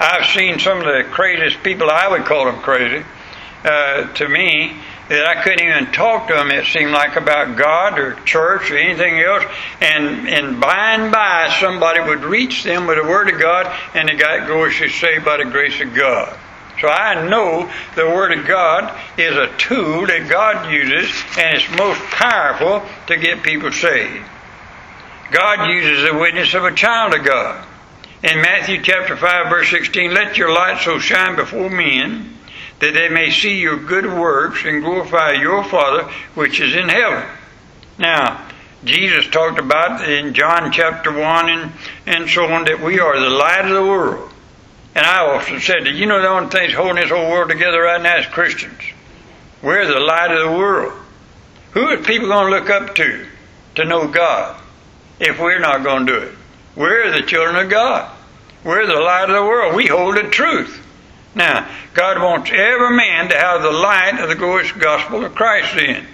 I've 0.00 0.26
seen 0.26 0.58
some 0.58 0.78
of 0.78 0.84
the 0.84 1.04
craziest 1.10 1.62
people, 1.62 1.90
I 1.90 2.08
would 2.08 2.24
call 2.24 2.44
them 2.44 2.60
crazy, 2.60 3.04
uh, 3.64 4.12
to 4.14 4.28
me, 4.28 4.76
that 5.08 5.26
I 5.26 5.42
couldn't 5.42 5.66
even 5.66 5.92
talk 5.92 6.28
to 6.28 6.34
them, 6.34 6.50
it 6.50 6.66
seemed 6.66 6.92
like, 6.92 7.16
about 7.16 7.56
God 7.56 7.98
or 7.98 8.14
church 8.24 8.70
or 8.70 8.76
anything 8.76 9.20
else. 9.20 9.44
And, 9.80 10.28
and 10.28 10.60
by 10.60 10.94
and 10.94 11.10
by, 11.10 11.56
somebody 11.58 12.00
would 12.00 12.24
reach 12.24 12.62
them 12.62 12.86
with 12.86 12.98
the 12.98 13.08
Word 13.08 13.32
of 13.32 13.40
God, 13.40 13.74
and 13.94 14.08
they 14.08 14.14
got 14.14 14.46
gloriously 14.46 14.90
saved 14.90 15.24
by 15.24 15.38
the 15.38 15.46
grace 15.46 15.80
of 15.80 15.94
God. 15.94 16.38
So 16.80 16.88
I 16.88 17.28
know 17.28 17.70
the 17.96 18.06
Word 18.06 18.38
of 18.38 18.46
God 18.46 18.96
is 19.18 19.36
a 19.36 19.56
tool 19.56 20.06
that 20.06 20.28
God 20.28 20.70
uses, 20.70 21.10
and 21.36 21.56
it's 21.56 21.78
most 21.78 22.00
powerful 22.10 22.88
to 23.08 23.16
get 23.16 23.42
people 23.42 23.72
saved. 23.72 24.24
God 25.30 25.68
uses 25.68 26.08
the 26.08 26.16
witness 26.16 26.54
of 26.54 26.64
a 26.64 26.74
child 26.74 27.14
of 27.14 27.24
God. 27.24 27.66
In 28.22 28.40
Matthew 28.40 28.82
chapter 28.82 29.16
5 29.16 29.48
verse 29.50 29.70
16, 29.70 30.14
let 30.14 30.36
your 30.36 30.52
light 30.52 30.80
so 30.82 30.98
shine 30.98 31.36
before 31.36 31.70
men 31.70 32.34
that 32.80 32.94
they 32.94 33.08
may 33.08 33.30
see 33.30 33.60
your 33.60 33.76
good 33.76 34.06
works 34.06 34.64
and 34.64 34.82
glorify 34.82 35.32
your 35.32 35.64
Father 35.64 36.04
which 36.34 36.60
is 36.60 36.74
in 36.74 36.88
heaven. 36.88 37.28
Now, 37.98 38.48
Jesus 38.84 39.28
talked 39.28 39.58
about 39.58 40.08
in 40.08 40.34
John 40.34 40.72
chapter 40.72 41.12
1 41.12 41.48
and, 41.48 41.72
and 42.06 42.30
so 42.30 42.46
on 42.46 42.64
that 42.64 42.80
we 42.80 43.00
are 43.00 43.20
the 43.20 43.30
light 43.30 43.64
of 43.64 43.74
the 43.74 43.84
world. 43.84 44.32
And 44.98 45.06
I 45.06 45.24
often 45.32 45.60
said 45.60 45.84
that, 45.84 45.94
you 45.94 46.06
know, 46.06 46.20
the 46.20 46.26
only 46.26 46.50
thing 46.50 46.72
holding 46.72 46.96
this 46.96 47.12
whole 47.12 47.30
world 47.30 47.50
together 47.50 47.82
right 47.82 48.02
now 48.02 48.18
is 48.18 48.26
Christians. 48.26 48.82
We're 49.62 49.86
the 49.86 50.00
light 50.00 50.32
of 50.32 50.50
the 50.50 50.58
world. 50.58 50.92
Who 51.70 51.82
are 51.82 51.98
people 51.98 52.26
going 52.26 52.50
to 52.50 52.58
look 52.58 52.68
up 52.68 52.96
to 52.96 53.24
to 53.76 53.84
know 53.84 54.08
God 54.08 54.60
if 55.20 55.38
we're 55.38 55.60
not 55.60 55.84
going 55.84 56.04
to 56.04 56.12
do 56.12 56.18
it? 56.26 56.34
We're 56.74 57.12
the 57.12 57.24
children 57.24 57.54
of 57.54 57.70
God. 57.70 58.10
We're 58.64 58.88
the 58.88 58.98
light 58.98 59.30
of 59.30 59.36
the 59.36 59.42
world. 59.44 59.76
We 59.76 59.86
hold 59.86 60.16
the 60.16 60.30
truth. 60.30 60.84
Now, 61.32 61.70
God 61.94 62.20
wants 62.20 62.50
every 62.52 62.96
man 62.96 63.28
to 63.28 63.38
have 63.38 63.62
the 63.62 63.70
light 63.70 64.18
of 64.18 64.28
the 64.28 64.34
glorious 64.34 64.72
gospel 64.72 65.24
of 65.24 65.36
Christ 65.36 65.76
in. 65.76 66.04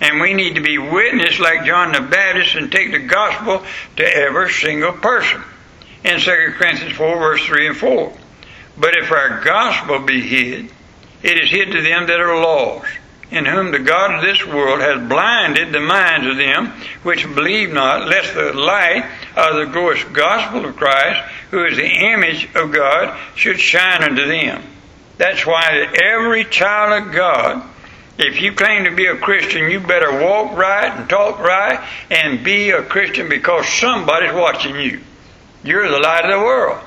And 0.00 0.20
we 0.20 0.32
need 0.32 0.54
to 0.54 0.60
be 0.60 0.78
witness 0.78 1.40
like 1.40 1.64
John 1.64 1.90
the 1.90 2.02
Baptist 2.02 2.54
and 2.54 2.70
take 2.70 2.92
the 2.92 3.00
gospel 3.00 3.64
to 3.96 4.04
every 4.04 4.52
single 4.52 4.92
person. 4.92 5.42
In 6.04 6.20
2 6.20 6.54
Corinthians 6.56 6.96
4, 6.96 7.18
verse 7.18 7.44
3 7.44 7.66
and 7.66 7.76
4. 7.76 8.12
But 8.78 8.96
if 8.96 9.10
our 9.10 9.42
gospel 9.42 9.98
be 10.00 10.20
hid, 10.20 10.70
it 11.22 11.42
is 11.42 11.50
hid 11.50 11.72
to 11.72 11.82
them 11.82 12.06
that 12.06 12.20
are 12.20 12.40
lost, 12.40 12.86
in 13.30 13.44
whom 13.44 13.72
the 13.72 13.80
God 13.80 14.14
of 14.14 14.22
this 14.22 14.46
world 14.46 14.80
has 14.80 15.08
blinded 15.08 15.72
the 15.72 15.80
minds 15.80 16.26
of 16.28 16.36
them 16.36 16.72
which 17.02 17.24
believe 17.34 17.72
not, 17.72 18.06
lest 18.06 18.34
the 18.34 18.52
light 18.52 19.04
of 19.36 19.56
the 19.56 19.66
glorious 19.72 20.04
gospel 20.04 20.64
of 20.64 20.76
Christ, 20.76 21.20
who 21.50 21.64
is 21.64 21.76
the 21.76 22.12
image 22.12 22.48
of 22.54 22.72
God, 22.72 23.18
should 23.34 23.58
shine 23.58 24.04
unto 24.04 24.26
them. 24.26 24.62
That's 25.16 25.44
why 25.44 25.62
that 25.62 26.00
every 26.00 26.44
child 26.44 27.08
of 27.08 27.12
God, 27.12 27.68
if 28.16 28.40
you 28.40 28.52
claim 28.52 28.84
to 28.84 28.94
be 28.94 29.06
a 29.06 29.16
Christian, 29.16 29.70
you 29.70 29.80
better 29.80 30.24
walk 30.24 30.56
right 30.56 30.92
and 30.92 31.10
talk 31.10 31.40
right 31.40 31.84
and 32.10 32.44
be 32.44 32.70
a 32.70 32.84
Christian 32.84 33.28
because 33.28 33.66
somebody's 33.66 34.32
watching 34.32 34.76
you. 34.76 35.00
You're 35.64 35.90
the 35.90 35.98
light 35.98 36.24
of 36.24 36.30
the 36.30 36.44
world. 36.44 36.84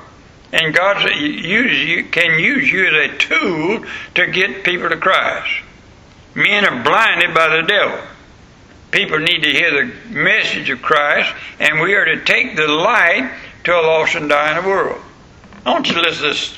And 0.52 0.74
God 0.74 1.02
you, 1.16 2.04
can 2.04 2.38
use 2.38 2.70
you 2.70 2.86
as 2.86 3.10
a 3.10 3.16
tool 3.16 3.84
to 4.14 4.26
get 4.26 4.64
people 4.64 4.90
to 4.90 4.96
Christ. 4.96 5.62
Men 6.34 6.64
are 6.64 6.82
blinded 6.82 7.34
by 7.34 7.56
the 7.56 7.62
devil. 7.62 7.98
People 8.90 9.18
need 9.18 9.42
to 9.42 9.50
hear 9.50 9.70
the 9.70 10.10
message 10.10 10.68
of 10.68 10.82
Christ, 10.82 11.34
and 11.58 11.80
we 11.80 11.94
are 11.94 12.04
to 12.04 12.24
take 12.24 12.56
the 12.56 12.68
light 12.68 13.32
to 13.64 13.72
a 13.72 13.80
lost 13.80 14.14
and 14.14 14.28
dying 14.28 14.64
world. 14.66 15.00
I 15.64 15.70
want 15.70 15.88
you 15.88 15.94
to 15.94 16.00
listen 16.00 16.24
to 16.24 16.28
this 16.28 16.54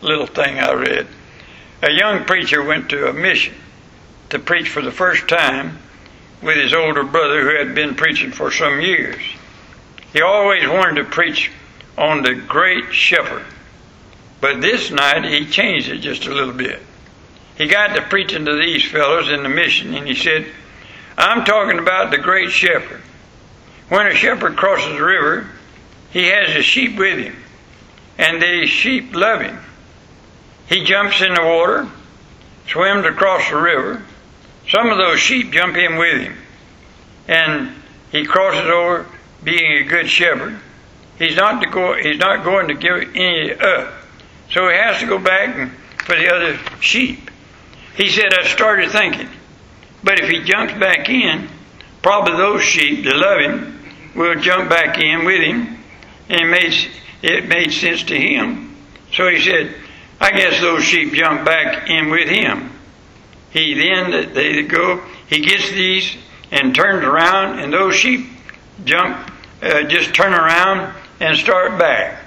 little 0.00 0.26
thing 0.26 0.60
I 0.60 0.72
read. 0.72 1.06
A 1.82 1.90
young 1.90 2.24
preacher 2.24 2.62
went 2.62 2.90
to 2.90 3.08
a 3.08 3.12
mission 3.12 3.54
to 4.30 4.38
preach 4.38 4.68
for 4.68 4.82
the 4.82 4.92
first 4.92 5.28
time 5.28 5.78
with 6.42 6.56
his 6.56 6.72
older 6.72 7.02
brother 7.02 7.42
who 7.42 7.56
had 7.56 7.74
been 7.74 7.96
preaching 7.96 8.30
for 8.30 8.52
some 8.52 8.80
years. 8.80 9.20
He 10.12 10.20
always 10.20 10.68
wanted 10.68 11.02
to 11.02 11.04
preach 11.04 11.50
on 11.96 12.22
the 12.22 12.34
great 12.34 12.92
shepherd. 12.92 13.44
But 14.40 14.60
this 14.60 14.90
night 14.90 15.24
he 15.24 15.46
changed 15.46 15.88
it 15.88 15.98
just 15.98 16.26
a 16.26 16.34
little 16.34 16.54
bit. 16.54 16.80
He 17.56 17.68
got 17.68 17.94
to 17.94 18.02
preaching 18.02 18.44
to 18.44 18.56
these 18.56 18.84
fellows 18.90 19.30
in 19.30 19.42
the 19.42 19.48
mission 19.48 19.94
and 19.94 20.06
he 20.06 20.14
said, 20.14 20.46
I'm 21.16 21.44
talking 21.44 21.78
about 21.78 22.10
the 22.10 22.18
great 22.18 22.50
shepherd. 22.50 23.02
When 23.88 24.06
a 24.06 24.14
shepherd 24.14 24.56
crosses 24.56 24.96
the 24.96 25.04
river, 25.04 25.48
he 26.10 26.28
has 26.28 26.50
his 26.54 26.64
sheep 26.64 26.96
with 26.96 27.18
him, 27.18 27.36
and 28.18 28.40
the 28.40 28.66
sheep 28.66 29.14
love 29.14 29.40
him. 29.40 29.58
He 30.66 30.84
jumps 30.84 31.20
in 31.20 31.34
the 31.34 31.42
water, 31.42 31.88
swims 32.66 33.04
across 33.04 33.48
the 33.50 33.56
river. 33.56 34.02
Some 34.68 34.88
of 34.88 34.98
those 34.98 35.20
sheep 35.20 35.52
jump 35.52 35.76
in 35.76 35.96
with 35.96 36.22
him, 36.22 36.36
and 37.28 37.74
he 38.10 38.24
crosses 38.24 38.68
over 38.70 39.06
being 39.44 39.72
a 39.72 39.84
good 39.84 40.08
shepherd. 40.08 40.58
He's 41.22 41.36
not 41.36 41.62
to 41.62 41.70
go. 41.70 41.94
He's 41.94 42.18
not 42.18 42.42
going 42.42 42.66
to 42.66 42.74
give 42.74 43.14
any 43.14 43.52
up. 43.52 43.92
So 44.50 44.68
he 44.68 44.74
has 44.74 44.98
to 45.00 45.06
go 45.06 45.20
back 45.20 45.70
for 46.04 46.16
the 46.16 46.34
other 46.34 46.58
sheep. 46.80 47.30
He 47.94 48.08
said, 48.08 48.34
I 48.34 48.44
started 48.48 48.90
thinking, 48.90 49.28
but 50.02 50.18
if 50.18 50.28
he 50.28 50.42
jumps 50.42 50.72
back 50.74 51.08
in, 51.08 51.48
probably 52.02 52.36
those 52.36 52.62
sheep 52.62 53.04
that 53.04 53.14
love 53.14 53.38
him 53.38 53.78
will 54.16 54.34
jump 54.40 54.68
back 54.68 54.98
in 54.98 55.24
with 55.24 55.42
him, 55.42 55.78
and 56.28 56.40
it 56.40 56.46
made 56.50 56.90
it 57.22 57.46
made 57.46 57.70
sense 57.70 58.02
to 58.04 58.18
him. 58.18 58.76
So 59.12 59.28
he 59.28 59.40
said, 59.40 59.76
I 60.20 60.32
guess 60.32 60.60
those 60.60 60.82
sheep 60.82 61.12
jump 61.12 61.44
back 61.44 61.88
in 61.88 62.10
with 62.10 62.28
him. 62.28 62.72
He 63.50 63.74
then 63.74 64.34
they 64.34 64.62
go. 64.62 65.00
He 65.28 65.40
gets 65.40 65.70
these 65.70 66.16
and 66.50 66.74
turns 66.74 67.04
around, 67.04 67.60
and 67.60 67.72
those 67.72 67.94
sheep 67.94 68.26
jump, 68.84 69.30
uh, 69.62 69.84
just 69.84 70.12
turn 70.14 70.34
around 70.34 70.94
and 71.22 71.38
start 71.38 71.78
back. 71.78 72.20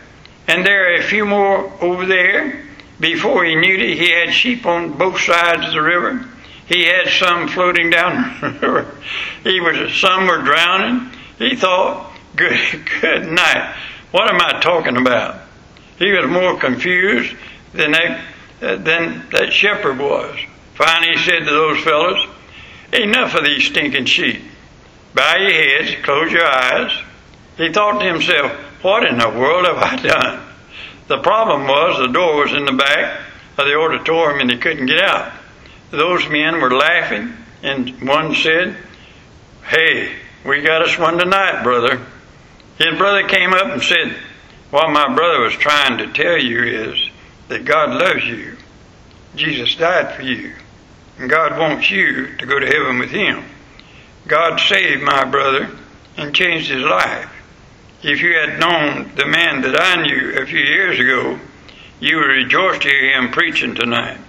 And 0.48 0.66
there 0.66 0.94
are 0.94 0.96
a 0.96 1.04
few 1.04 1.26
more 1.26 1.70
over 1.82 2.06
there. 2.06 2.64
Before 2.98 3.44
he 3.44 3.56
knew 3.56 3.76
it, 3.76 3.98
he 3.98 4.10
had 4.10 4.34
sheep 4.34 4.66
on 4.66 4.94
both 4.94 5.20
sides 5.20 5.68
of 5.68 5.74
the 5.74 5.82
river. 5.82 6.26
He 6.68 6.86
had 6.86 7.10
some 7.10 7.50
floating 7.50 7.90
down 7.90 8.40
the 8.62 8.72
river. 8.72 8.96
He 9.44 9.60
was 9.60 9.94
some 9.96 10.28
were 10.28 10.42
drowning. 10.42 11.12
He 11.38 11.58
thought, 11.58 12.10
"Good, 12.38 12.90
good 13.02 13.28
night. 13.28 13.76
What 14.12 14.34
am 14.34 14.40
I 14.40 14.62
talking 14.62 14.96
about?" 14.96 15.42
He 16.00 16.12
was 16.14 16.28
more 16.28 16.58
confused 16.58 17.36
than 17.74 17.92
that 17.92 18.22
than 18.62 19.28
that 19.32 19.52
shepherd 19.52 20.00
was. 20.00 20.40
Finally, 20.76 21.18
he 21.18 21.24
said 21.24 21.40
to 21.40 21.52
those 21.52 21.84
fellows, 21.84 22.28
"Enough 22.94 23.36
of 23.36 23.44
these 23.44 23.66
stinking 23.66 24.06
sheep. 24.06 24.42
Bow 25.14 25.36
your 25.36 25.52
heads, 25.52 25.96
close 26.02 26.32
your 26.32 26.48
eyes." 26.48 26.92
He 27.58 27.72
thought 27.72 28.00
to 28.00 28.06
himself, 28.06 28.52
what 28.86 29.04
in 29.04 29.18
the 29.18 29.30
world 29.30 29.66
have 29.66 29.78
I 29.78 29.96
done? 30.08 30.44
The 31.08 31.18
problem 31.18 31.68
was 31.68 31.98
the 31.98 32.14
door 32.14 32.44
was 32.44 32.54
in 32.54 32.66
the 32.66 32.74
back 32.74 33.20
of 33.58 33.66
the 33.66 33.76
auditorium 33.76 34.42
and 34.42 34.52
he 34.52 34.60
couldn't 34.60 34.86
get 34.86 35.02
out. 35.02 35.34
Those 35.90 36.30
men 36.30 36.62
were 36.62 36.70
laughing, 36.70 37.34
and 37.64 38.08
one 38.08 38.36
said, 38.36 38.78
Hey, 39.64 40.16
we 40.46 40.62
got 40.62 40.84
us 40.84 41.00
one 41.00 41.18
tonight, 41.18 41.64
brother. 41.64 42.06
His 42.78 42.96
brother 42.96 43.28
came 43.28 43.54
up 43.54 43.72
and 43.72 43.82
said, 43.82 44.16
What 44.70 44.92
my 44.92 45.16
brother 45.16 45.40
was 45.42 45.54
trying 45.54 45.98
to 45.98 46.14
tell 46.14 46.38
you 46.38 46.64
is 46.64 47.10
that 47.48 47.66
God 47.66 47.90
loves 47.90 48.26
you. 48.26 48.56
Jesus 49.36 49.76
died 49.76 50.16
for 50.16 50.22
you. 50.22 50.54
And 51.18 51.28
God 51.28 51.58
wants 51.58 51.90
you 51.90 52.36
to 52.38 52.46
go 52.46 52.60
to 52.60 52.68
heaven 52.68 53.00
with 53.00 53.10
Him. 53.10 53.46
God 54.28 54.60
saved 54.60 55.02
my 55.02 55.24
brother 55.26 55.72
and 56.18 56.36
changed 56.36 56.70
his 56.70 56.84
life. 56.84 57.35
If 58.08 58.22
you 58.22 58.36
had 58.36 58.60
known 58.60 59.16
the 59.16 59.26
man 59.26 59.62
that 59.62 59.82
I 59.82 60.00
knew 60.00 60.38
a 60.38 60.46
few 60.46 60.60
years 60.60 61.00
ago, 61.00 61.40
you 62.00 62.18
would 62.18 62.28
rejoice 62.28 62.78
to 62.78 62.88
hear 62.88 63.20
him 63.20 63.32
preaching 63.32 63.74
tonight. 63.74 64.20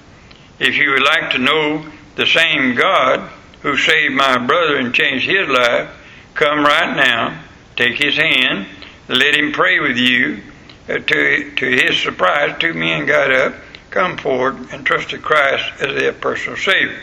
If 0.58 0.78
you 0.78 0.92
would 0.92 1.02
like 1.02 1.32
to 1.32 1.38
know 1.38 1.84
the 2.14 2.24
same 2.24 2.74
God 2.74 3.30
who 3.60 3.76
saved 3.76 4.14
my 4.14 4.38
brother 4.38 4.78
and 4.78 4.94
changed 4.94 5.28
his 5.28 5.46
life, 5.46 5.90
come 6.32 6.64
right 6.64 6.96
now, 6.96 7.44
take 7.76 8.02
his 8.02 8.16
hand, 8.16 8.66
let 9.10 9.34
him 9.34 9.52
pray 9.52 9.78
with 9.78 9.98
you. 9.98 10.40
Uh, 10.88 10.94
to, 10.94 11.54
to 11.56 11.66
his 11.66 12.00
surprise, 12.00 12.56
two 12.58 12.72
men 12.72 13.04
got 13.04 13.30
up, 13.30 13.56
come 13.90 14.16
forward, 14.16 14.56
and 14.72 14.86
trusted 14.86 15.20
Christ 15.20 15.82
as 15.82 16.00
their 16.00 16.14
personal 16.14 16.56
Savior. 16.56 17.02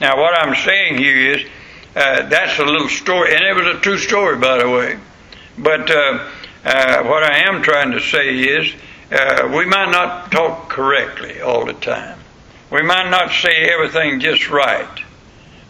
Now, 0.00 0.16
what 0.16 0.32
I'm 0.38 0.54
saying 0.64 0.96
here 0.96 1.34
is 1.34 1.46
uh, 1.94 2.26
that's 2.30 2.58
a 2.58 2.64
little 2.64 2.88
story, 2.88 3.34
and 3.34 3.44
it 3.44 3.54
was 3.54 3.76
a 3.76 3.80
true 3.80 3.98
story, 3.98 4.38
by 4.38 4.56
the 4.56 4.70
way. 4.70 4.98
But 5.58 5.90
uh, 5.90 6.30
uh, 6.64 7.02
what 7.04 7.24
I 7.24 7.48
am 7.48 7.62
trying 7.62 7.92
to 7.92 8.00
say 8.00 8.38
is 8.38 8.72
uh, 9.10 9.52
we 9.54 9.66
might 9.66 9.90
not 9.90 10.30
talk 10.30 10.68
correctly 10.68 11.40
all 11.40 11.64
the 11.64 11.72
time. 11.72 12.18
We 12.70 12.82
might 12.82 13.10
not 13.10 13.32
say 13.32 13.68
everything 13.72 14.20
just 14.20 14.50
right. 14.50 15.02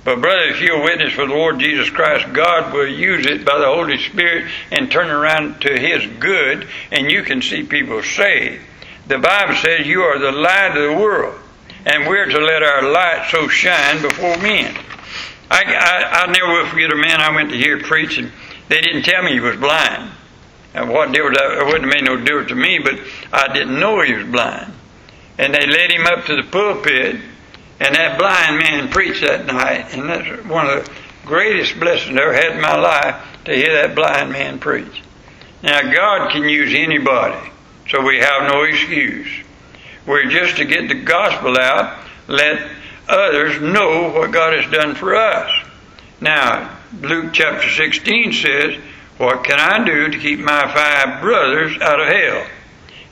But, 0.04 0.20
brother, 0.20 0.44
if 0.44 0.60
you're 0.60 0.80
a 0.80 0.84
witness 0.84 1.12
for 1.12 1.26
the 1.26 1.34
Lord 1.34 1.58
Jesus 1.58 1.90
Christ, 1.90 2.32
God 2.32 2.72
will 2.72 2.88
use 2.88 3.26
it 3.26 3.44
by 3.44 3.58
the 3.58 3.66
Holy 3.66 3.98
Spirit 3.98 4.50
and 4.70 4.90
turn 4.90 5.10
around 5.10 5.60
to 5.62 5.78
His 5.78 6.06
good, 6.18 6.66
and 6.90 7.10
you 7.10 7.22
can 7.22 7.42
see 7.42 7.62
people 7.62 8.02
saved. 8.02 8.62
The 9.06 9.18
Bible 9.18 9.56
says 9.56 9.86
you 9.86 10.02
are 10.02 10.18
the 10.18 10.32
light 10.32 10.76
of 10.76 10.82
the 10.82 11.02
world, 11.02 11.38
and 11.84 12.06
we're 12.06 12.26
to 12.26 12.38
let 12.38 12.62
our 12.62 12.90
light 12.90 13.28
so 13.30 13.48
shine 13.48 14.00
before 14.02 14.36
men. 14.38 14.74
I, 15.50 15.64
I, 15.64 16.22
I 16.22 16.32
never 16.32 16.52
will 16.52 16.66
forget 16.66 16.92
a 16.92 16.96
man 16.96 17.20
I 17.20 17.34
went 17.34 17.50
to 17.50 17.56
hear 17.56 17.80
preaching. 17.80 18.30
They 18.68 18.80
didn't 18.80 19.02
tell 19.02 19.22
me 19.22 19.32
he 19.32 19.40
was 19.40 19.56
blind. 19.56 20.12
And 20.74 20.90
what 20.90 21.12
difference, 21.12 21.38
it 21.40 21.66
wouldn't 21.66 21.84
have 21.84 21.94
made 21.94 22.04
no 22.04 22.16
difference 22.16 22.50
to 22.50 22.54
me, 22.54 22.78
but 22.78 23.00
I 23.32 23.52
didn't 23.52 23.80
know 23.80 24.00
he 24.02 24.14
was 24.14 24.26
blind. 24.26 24.72
And 25.38 25.54
they 25.54 25.66
led 25.66 25.90
him 25.90 26.06
up 26.06 26.26
to 26.26 26.36
the 26.36 26.42
pulpit, 26.42 27.16
and 27.80 27.94
that 27.94 28.18
blind 28.18 28.58
man 28.58 28.90
preached 28.90 29.22
that 29.22 29.46
night, 29.46 29.94
and 29.94 30.08
that's 30.08 30.44
one 30.46 30.66
of 30.68 30.84
the 30.84 30.92
greatest 31.24 31.78
blessings 31.80 32.16
I 32.16 32.22
ever 32.22 32.32
had 32.32 32.56
in 32.56 32.60
my 32.60 32.76
life 32.76 33.24
to 33.44 33.54
hear 33.54 33.82
that 33.82 33.94
blind 33.94 34.30
man 34.32 34.58
preach. 34.58 35.02
Now, 35.62 35.80
God 35.92 36.30
can 36.32 36.48
use 36.48 36.74
anybody, 36.74 37.50
so 37.88 38.04
we 38.04 38.18
have 38.18 38.52
no 38.52 38.62
excuse. 38.64 39.28
We're 40.06 40.28
just 40.28 40.56
to 40.56 40.64
get 40.64 40.88
the 40.88 41.02
gospel 41.02 41.58
out, 41.58 42.04
let 42.28 42.70
others 43.08 43.60
know 43.60 44.10
what 44.10 44.30
God 44.32 44.52
has 44.60 44.70
done 44.70 44.94
for 44.94 45.16
us. 45.16 45.50
Now, 46.20 46.77
Luke 47.00 47.34
chapter 47.34 47.68
16 47.68 48.32
says, 48.32 48.76
What 49.18 49.44
can 49.44 49.60
I 49.60 49.84
do 49.84 50.08
to 50.08 50.18
keep 50.18 50.40
my 50.40 50.72
five 50.72 51.20
brothers 51.20 51.78
out 51.80 52.00
of 52.00 52.08
hell? 52.08 52.46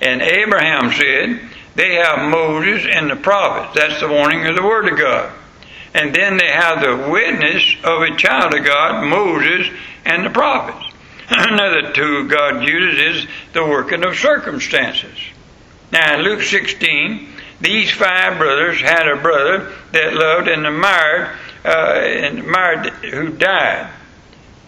And 0.01 0.23
Abraham 0.23 0.93
said, 0.93 1.41
They 1.75 1.97
have 1.97 2.31
Moses 2.31 2.87
and 2.91 3.11
the 3.11 3.17
prophets. 3.17 3.79
That's 3.79 4.01
the 4.01 4.09
warning 4.09 4.47
of 4.47 4.57
the 4.57 4.63
Word 4.63 4.89
of 4.91 4.99
God. 4.99 5.33
And 5.93 6.15
then 6.15 6.39
they 6.39 6.49
have 6.49 6.81
the 6.81 7.11
witness 7.11 7.77
of 7.85 8.03
a 8.03 8.17
child 8.17 8.55
of 8.55 8.65
God, 8.65 9.05
Moses 9.05 9.69
and 10.05 10.25
the 10.25 10.31
prophets. 10.31 10.93
Another 11.29 11.93
tool 11.93 12.29
God 12.29 12.63
uses 12.63 13.23
is 13.25 13.29
the 13.53 13.65
working 13.65 14.05
of 14.07 14.17
circumstances. 14.17 15.19
Now, 15.93 16.19
in 16.19 16.25
Luke 16.25 16.43
16, 16.43 17.29
these 17.61 17.91
five 17.91 18.39
brothers 18.39 18.81
had 18.81 19.09
a 19.09 19.17
brother 19.17 19.73
that 19.93 20.15
loved 20.15 20.49
and 20.49 20.67
admired, 20.67 21.37
Uh, 21.67 22.01
and 22.01 22.39
admired 22.39 22.87
who 23.03 23.31
died. 23.31 23.91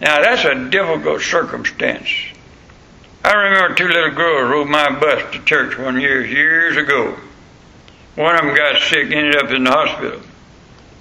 Now 0.00 0.20
that's 0.20 0.44
a 0.44 0.68
difficult 0.68 1.22
circumstance. 1.22 2.08
I 3.24 3.34
remember 3.34 3.76
two 3.76 3.86
little 3.86 4.10
girls 4.10 4.50
rode 4.50 4.68
my 4.68 4.98
bus 4.98 5.32
to 5.32 5.44
church 5.44 5.78
one 5.78 6.00
year, 6.00 6.26
years 6.26 6.76
ago. 6.76 7.16
One 8.16 8.34
of 8.34 8.40
them 8.40 8.56
got 8.56 8.82
sick, 8.82 9.12
ended 9.12 9.36
up 9.36 9.52
in 9.52 9.62
the 9.62 9.70
hospital. 9.70 10.20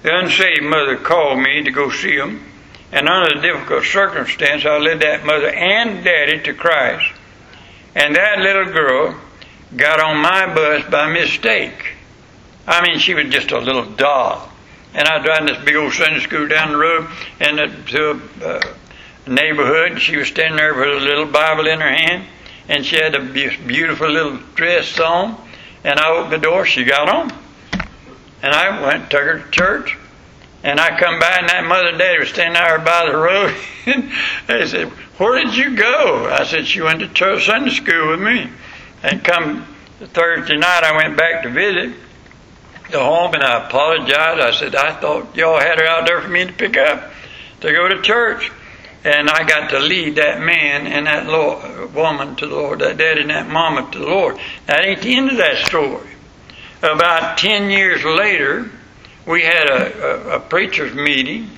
The 0.02 0.16
unsaved 0.16 0.62
mother 0.62 0.96
called 0.96 1.40
me 1.40 1.64
to 1.64 1.72
go 1.72 1.90
see 1.90 2.16
them, 2.16 2.44
and 2.92 3.08
under 3.08 3.34
the 3.34 3.42
difficult 3.42 3.82
circumstance, 3.84 4.64
I 4.64 4.78
led 4.78 5.00
that 5.00 5.24
mother 5.24 5.50
and 5.50 6.04
daddy 6.04 6.40
to 6.44 6.54
Christ. 6.54 7.12
And 7.96 8.14
that 8.14 8.38
little 8.38 8.72
girl 8.72 9.16
got 9.76 10.00
on 10.00 10.18
my 10.18 10.54
bus 10.54 10.88
by 10.88 11.12
mistake. 11.12 11.94
I 12.68 12.86
mean, 12.86 13.00
she 13.00 13.14
was 13.14 13.30
just 13.30 13.50
a 13.50 13.58
little 13.58 13.84
doll. 13.84 14.48
And 14.94 15.06
I 15.06 15.18
was 15.18 15.26
driving 15.26 15.46
this 15.46 15.64
big 15.64 15.76
old 15.76 15.92
Sunday 15.92 16.20
school 16.20 16.48
down 16.48 16.72
the 16.72 16.78
road 16.78 17.08
and 17.40 17.86
to 17.88 18.20
a 18.42 18.46
uh, 18.46 18.74
neighborhood. 19.26 20.00
She 20.00 20.16
was 20.16 20.28
standing 20.28 20.56
there 20.56 20.74
with 20.74 21.02
a 21.02 21.04
little 21.04 21.26
Bible 21.26 21.66
in 21.66 21.80
her 21.80 21.90
hand, 21.90 22.24
and 22.68 22.84
she 22.84 22.96
had 22.96 23.14
a 23.14 23.20
beautiful 23.20 24.08
little 24.08 24.38
dress 24.54 24.98
on. 24.98 25.36
And 25.84 26.00
I 26.00 26.08
opened 26.10 26.32
the 26.32 26.38
door. 26.38 26.66
She 26.66 26.84
got 26.84 27.08
on, 27.08 27.30
and 28.42 28.52
I 28.52 28.82
went 28.82 29.10
took 29.10 29.20
her 29.20 29.38
to 29.40 29.50
church. 29.50 29.96
And 30.64 30.80
I 30.80 30.98
come 30.98 31.20
by, 31.20 31.36
and 31.38 31.48
that 31.50 31.64
mother 31.64 31.90
and 31.90 31.98
daddy 31.98 32.18
were 32.18 32.26
standing 32.26 32.54
there 32.54 32.78
by 32.78 33.06
the 33.06 33.16
road. 33.16 33.54
and 33.86 34.10
they 34.48 34.66
said, 34.66 34.88
"Where 35.18 35.44
did 35.44 35.54
you 35.54 35.76
go?" 35.76 36.28
I 36.28 36.44
said, 36.44 36.66
"She 36.66 36.80
went 36.80 37.00
to 37.00 37.08
church 37.08 37.46
Sunday 37.46 37.70
school 37.70 38.10
with 38.10 38.20
me." 38.20 38.50
And 39.02 39.22
come 39.22 39.64
Thursday 40.00 40.56
night, 40.56 40.82
I 40.82 40.96
went 40.96 41.16
back 41.16 41.44
to 41.44 41.50
visit 41.50 41.94
the 42.90 43.00
home 43.00 43.34
and 43.34 43.42
I 43.42 43.66
apologized. 43.66 44.40
I 44.40 44.50
said, 44.52 44.74
I 44.74 44.92
thought 44.92 45.36
y'all 45.36 45.60
had 45.60 45.78
her 45.78 45.86
out 45.86 46.06
there 46.06 46.20
for 46.20 46.28
me 46.28 46.46
to 46.46 46.52
pick 46.52 46.76
up 46.76 47.10
to 47.60 47.72
go 47.72 47.88
to 47.88 48.02
church. 48.02 48.50
And 49.04 49.30
I 49.30 49.44
got 49.44 49.70
to 49.70 49.78
lead 49.78 50.16
that 50.16 50.40
man 50.40 50.86
and 50.86 51.06
that 51.06 51.26
Lord, 51.26 51.94
woman 51.94 52.34
to 52.36 52.46
the 52.46 52.54
Lord, 52.54 52.80
that 52.80 52.96
daddy 52.96 53.20
and 53.20 53.30
that 53.30 53.48
mama 53.48 53.88
to 53.92 53.98
the 53.98 54.06
Lord. 54.06 54.38
That 54.66 54.84
ain't 54.84 55.02
the 55.02 55.16
end 55.16 55.30
of 55.30 55.36
that 55.38 55.66
story. 55.66 56.08
About 56.82 57.38
10 57.38 57.70
years 57.70 58.04
later, 58.04 58.70
we 59.26 59.42
had 59.42 59.68
a, 59.68 60.32
a, 60.32 60.36
a 60.36 60.40
preacher's 60.40 60.94
meeting. 60.94 61.50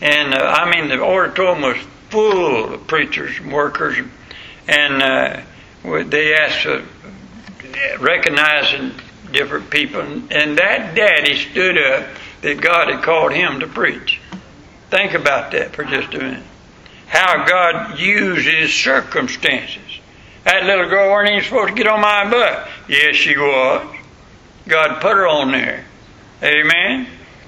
And 0.00 0.34
uh, 0.34 0.38
I 0.38 0.70
mean, 0.70 0.88
the 0.88 1.02
auditorium 1.02 1.62
was 1.62 1.78
full 2.10 2.74
of 2.74 2.86
preachers 2.86 3.38
and 3.38 3.52
workers. 3.52 3.98
And 4.68 5.02
uh, 5.02 5.40
they 6.04 6.34
asked 6.34 6.62
to 6.62 6.84
recognizing 7.98 8.92
different 9.34 9.68
people, 9.68 10.00
and 10.00 10.56
that 10.58 10.94
daddy 10.94 11.36
stood 11.36 11.76
up 11.76 12.06
that 12.40 12.60
God 12.60 12.88
had 12.88 13.02
called 13.02 13.32
him 13.32 13.60
to 13.60 13.66
preach. 13.66 14.20
Think 14.90 15.12
about 15.12 15.50
that 15.52 15.74
for 15.74 15.84
just 15.84 16.14
a 16.14 16.18
minute. 16.18 16.42
How 17.06 17.46
God 17.46 17.98
uses 17.98 18.72
circumstances. 18.72 19.82
That 20.44 20.64
little 20.64 20.88
girl 20.88 21.10
wasn't 21.10 21.32
even 21.32 21.44
supposed 21.44 21.68
to 21.68 21.74
get 21.74 21.86
on 21.86 22.00
my 22.00 22.30
butt. 22.30 22.68
Yes, 22.88 23.16
she 23.16 23.36
was. 23.36 23.96
God 24.68 25.00
put 25.00 25.16
her 25.16 25.26
on 25.26 25.52
there. 25.52 25.84
Amen. 26.42 27.06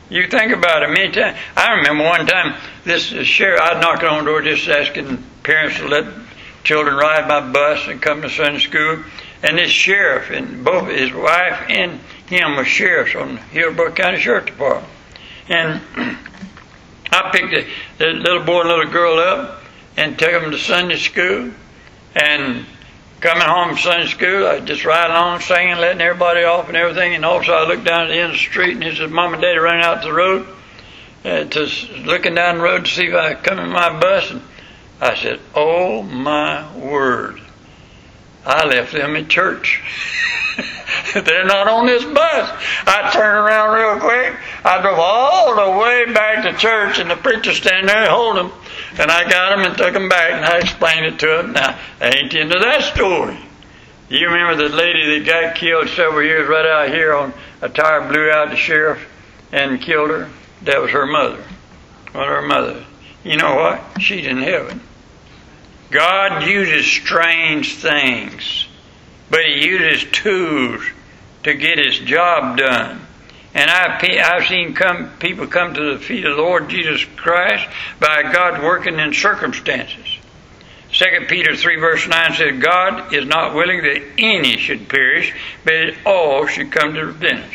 You 0.09 0.29
think 0.29 0.53
about 0.53 0.83
it 0.83 0.89
many 0.91 1.13
times. 1.13 1.37
I 1.57 1.75
remember 1.75 2.05
one 2.05 2.27
time 2.27 2.57
this 2.85 3.03
sheriff, 3.03 3.61
I 3.63 3.81
knocked 3.81 4.05
on 4.05 4.25
the 4.25 4.31
door 4.31 4.43
just 4.43 4.69
asking 4.69 5.23
parents 5.43 5.79
to 5.79 5.89
let 5.89 6.07
children 6.65 6.97
ride 6.97 7.29
my 7.29 7.41
bus 7.53 7.87
and 7.89 8.01
come 8.01 8.23
to 8.23 8.31
Sunday 8.31 8.61
school. 8.61 9.03
And 9.43 9.59
this 9.59 9.71
sheriff 9.71 10.31
and 10.31 10.65
both 10.65 10.89
his 10.89 11.13
wife 11.13 11.65
and 11.69 12.01
him 12.27 12.57
were 12.57 12.65
sheriffs 12.65 13.15
on 13.15 13.37
Hillsborough 13.37 13.93
County 13.93 14.19
Sheriff 14.19 14.47
Department. 14.47 14.93
And 15.49 15.81
I 17.13 17.31
picked 17.31 17.51
the, 17.51 17.67
the 17.99 18.13
little 18.13 18.45
boy 18.45 18.61
and 18.61 18.69
little 18.69 18.91
girl 18.91 19.19
up 19.19 19.63
and 19.97 20.19
took 20.19 20.33
them 20.33 20.51
to 20.51 20.59
Sunday 20.59 20.97
school. 20.97 21.53
And 22.15 22.67
coming 23.21 23.47
home 23.47 23.71
from 23.71 23.79
Sunday 23.79 24.07
school, 24.09 24.47
I 24.47 24.61
just 24.61 24.85
ride 24.85 25.11
along 25.11 25.41
singing, 25.41 25.77
letting 25.77 26.01
everybody 26.01 26.45
off 26.45 26.69
and 26.69 26.77
everything. 26.77 27.15
And 27.15 27.25
also 27.25 27.53
I 27.53 27.67
looked 27.67 27.85
down 27.85 28.03
at 28.03 28.09
the 28.09 28.15
end 28.15 28.33
of 28.33 28.33
the 28.33 28.39
street 28.39 28.75
and 28.75 28.85
he 28.85 28.95
said, 28.95 29.11
Mom 29.11 29.35
and 29.35 29.43
Daddy 29.43 29.59
running 29.59 29.85
out 29.85 30.03
the 30.03 30.13
road. 30.13 30.47
Uh, 31.25 31.45
to 31.45 31.69
looking 32.05 32.37
down 32.37 32.59
the 32.59 32.63
road 32.63 32.85
to 32.85 32.91
see 32.91 33.07
if 33.07 33.15
I 33.15 33.35
come 33.35 33.59
in 33.59 33.69
my 33.71 33.99
bus 33.99 34.31
and 34.31 34.43
I 35.01 35.17
said, 35.17 35.41
Oh 35.55 36.03
my 36.03 36.73
word. 36.77 37.41
I 38.47 38.65
left 38.65 38.93
them 38.93 39.17
at 39.17 39.29
church. 39.29 39.83
They're 41.15 41.45
not 41.45 41.69
on 41.69 41.87
this 41.87 42.05
bus. 42.05 42.63
I 42.87 43.11
turned 43.13 43.39
around 43.39 43.75
real 43.75 44.01
quick. 44.01 44.39
I 44.65 44.81
drove 44.81 44.99
all 44.99 45.55
the 45.55 45.79
way 45.79 46.13
back 46.13 46.45
to 46.45 46.57
church, 46.57 46.99
and 46.99 47.11
the 47.11 47.17
preacher 47.17 47.53
standing 47.53 47.87
there 47.87 48.09
holding 48.09 48.49
them. 48.49 48.59
And 48.99 49.11
I 49.11 49.29
got 49.29 49.57
them 49.57 49.67
and 49.67 49.77
took 49.77 49.93
them 49.93 50.09
back, 50.09 50.33
and 50.33 50.45
I 50.45 50.59
explained 50.59 51.07
it 51.07 51.19
to 51.19 51.27
them. 51.27 51.53
Now, 51.53 51.79
ain't 52.01 52.33
the 52.33 52.41
end 52.41 52.55
of 52.55 52.63
that 52.63 52.95
story. 52.95 53.39
You 54.09 54.29
remember 54.29 54.69
the 54.69 54.75
lady 54.75 55.19
that 55.19 55.27
got 55.27 55.57
killed 55.57 55.89
several 55.89 56.23
years 56.23 56.49
right 56.49 56.65
out 56.65 56.89
here 56.89 57.13
on 57.15 57.35
a 57.61 57.69
tire 57.69 58.09
blew 58.09 58.31
out 58.31 58.51
the 58.51 58.57
sheriff 58.57 59.05
and 59.51 59.81
killed 59.81 60.11
her? 60.11 60.31
That 60.63 60.81
was 60.81 60.93
her 60.93 61.07
mother. 61.07 61.43
Well, 62.15 62.25
her 62.25 62.43
mother. 62.43 62.85
You 63.25 63.37
know 63.37 63.57
what? 63.57 64.01
She's 64.01 64.25
in 64.25 64.39
heaven. 64.39 64.81
God 65.91 66.47
uses 66.47 66.87
strange 66.87 67.77
things, 67.77 68.67
but 69.31 69.45
He 69.45 69.67
uses 69.67 70.11
tools 70.11 70.83
to 71.45 71.55
get 71.55 71.79
His 71.79 71.99
job 71.99 72.59
done. 72.59 73.01
And 73.55 73.71
I've, 73.71 74.05
I've 74.05 74.47
seen 74.47 74.75
come, 74.75 75.11
people 75.19 75.47
come 75.47 75.75
to 75.75 75.95
the 75.95 75.99
feet 75.99 76.27
of 76.27 76.37
the 76.37 76.43
Lord 76.43 76.69
Jesus 76.69 77.05
Christ 77.17 77.67
by 77.99 78.31
God 78.31 78.63
working 78.63 78.99
in 78.99 79.15
circumstances. 79.15 80.19
2 80.93 81.27
Peter 81.29 81.57
3 81.57 81.77
verse 81.77 82.07
9 82.07 82.35
says, 82.35 82.59
God 82.63 83.15
is 83.15 83.27
not 83.27 83.55
willing 83.55 83.83
that 83.83 84.03
any 84.19 84.57
should 84.59 84.89
perish, 84.89 85.35
but 85.65 85.73
that 85.73 85.95
all 86.05 86.47
should 86.47 86.71
come 86.71 86.95
to 86.95 87.07
repentance. 87.07 87.55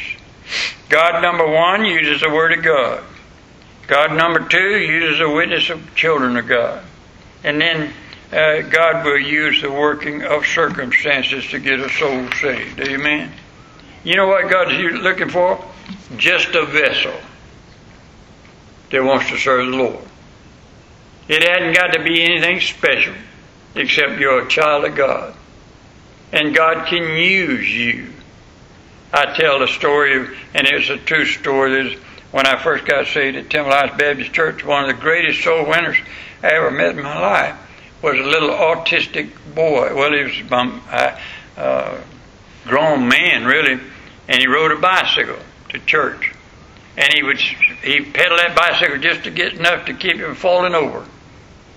God, 0.89 1.21
number 1.21 1.47
one, 1.47 1.85
uses 1.85 2.21
the 2.21 2.29
Word 2.29 2.57
of 2.57 2.63
God. 2.63 3.03
God, 3.87 4.13
number 4.13 4.47
two, 4.47 4.77
uses 4.79 5.19
the 5.19 5.29
witness 5.29 5.69
of 5.69 5.95
children 5.95 6.35
of 6.37 6.47
God. 6.47 6.83
And 7.43 7.59
then 7.59 7.93
uh, 8.31 8.61
God 8.61 9.03
will 9.03 9.19
use 9.19 9.61
the 9.61 9.71
working 9.71 10.23
of 10.23 10.45
circumstances 10.45 11.45
to 11.49 11.59
get 11.59 11.81
a 11.81 11.89
soul 11.89 12.31
saved. 12.31 12.79
Amen. 12.79 13.31
You 14.05 14.15
know 14.15 14.27
what 14.27 14.49
God's 14.49 14.71
looking 15.01 15.29
for? 15.29 15.63
Just 16.15 16.55
a 16.55 16.65
vessel 16.65 17.13
that 18.89 19.03
wants 19.03 19.29
to 19.29 19.37
serve 19.37 19.69
the 19.69 19.77
Lord. 19.77 20.05
It 21.27 21.47
hadn't 21.47 21.75
got 21.75 21.93
to 21.93 22.03
be 22.03 22.23
anything 22.23 22.61
special 22.61 23.15
except 23.75 24.19
you're 24.19 24.45
a 24.45 24.47
child 24.47 24.85
of 24.85 24.95
God. 24.95 25.35
And 26.31 26.55
God 26.55 26.87
can 26.87 27.17
use 27.17 27.69
you. 27.69 28.13
I 29.13 29.35
tell 29.37 29.59
the 29.59 29.67
story, 29.67 30.25
and 30.53 30.67
it's 30.67 30.89
a 30.89 30.97
true 30.97 31.25
story. 31.25 31.97
when 32.31 32.47
I 32.47 32.61
first 32.63 32.85
got 32.85 33.07
saved 33.07 33.35
at 33.35 33.49
Temple 33.49 33.73
Heights 33.73 33.97
Baptist 33.97 34.31
Church, 34.31 34.63
one 34.63 34.89
of 34.89 34.95
the 34.95 35.01
greatest 35.01 35.43
soul 35.43 35.65
winners 35.67 35.97
I 36.41 36.47
ever 36.53 36.71
met 36.71 36.95
in 36.95 37.03
my 37.03 37.19
life 37.19 37.57
was 38.01 38.19
a 38.19 38.23
little 38.23 38.49
autistic 38.49 39.31
boy. 39.53 39.93
Well, 39.95 40.11
he 40.11 40.23
was 40.23 40.77
a 40.91 41.19
uh, 41.57 42.01
grown 42.65 43.07
man, 43.07 43.45
really, 43.45 43.79
and 44.27 44.39
he 44.39 44.47
rode 44.47 44.71
a 44.71 44.79
bicycle 44.79 45.39
to 45.69 45.79
church. 45.79 46.33
And 46.97 47.13
he 47.13 47.23
would 47.23 47.37
he 47.37 48.01
pedaled 48.01 48.39
that 48.39 48.55
bicycle 48.55 48.97
just 48.97 49.23
to 49.23 49.31
get 49.31 49.53
enough 49.53 49.85
to 49.85 49.93
keep 49.93 50.17
him 50.17 50.35
falling 50.35 50.75
over, 50.75 51.05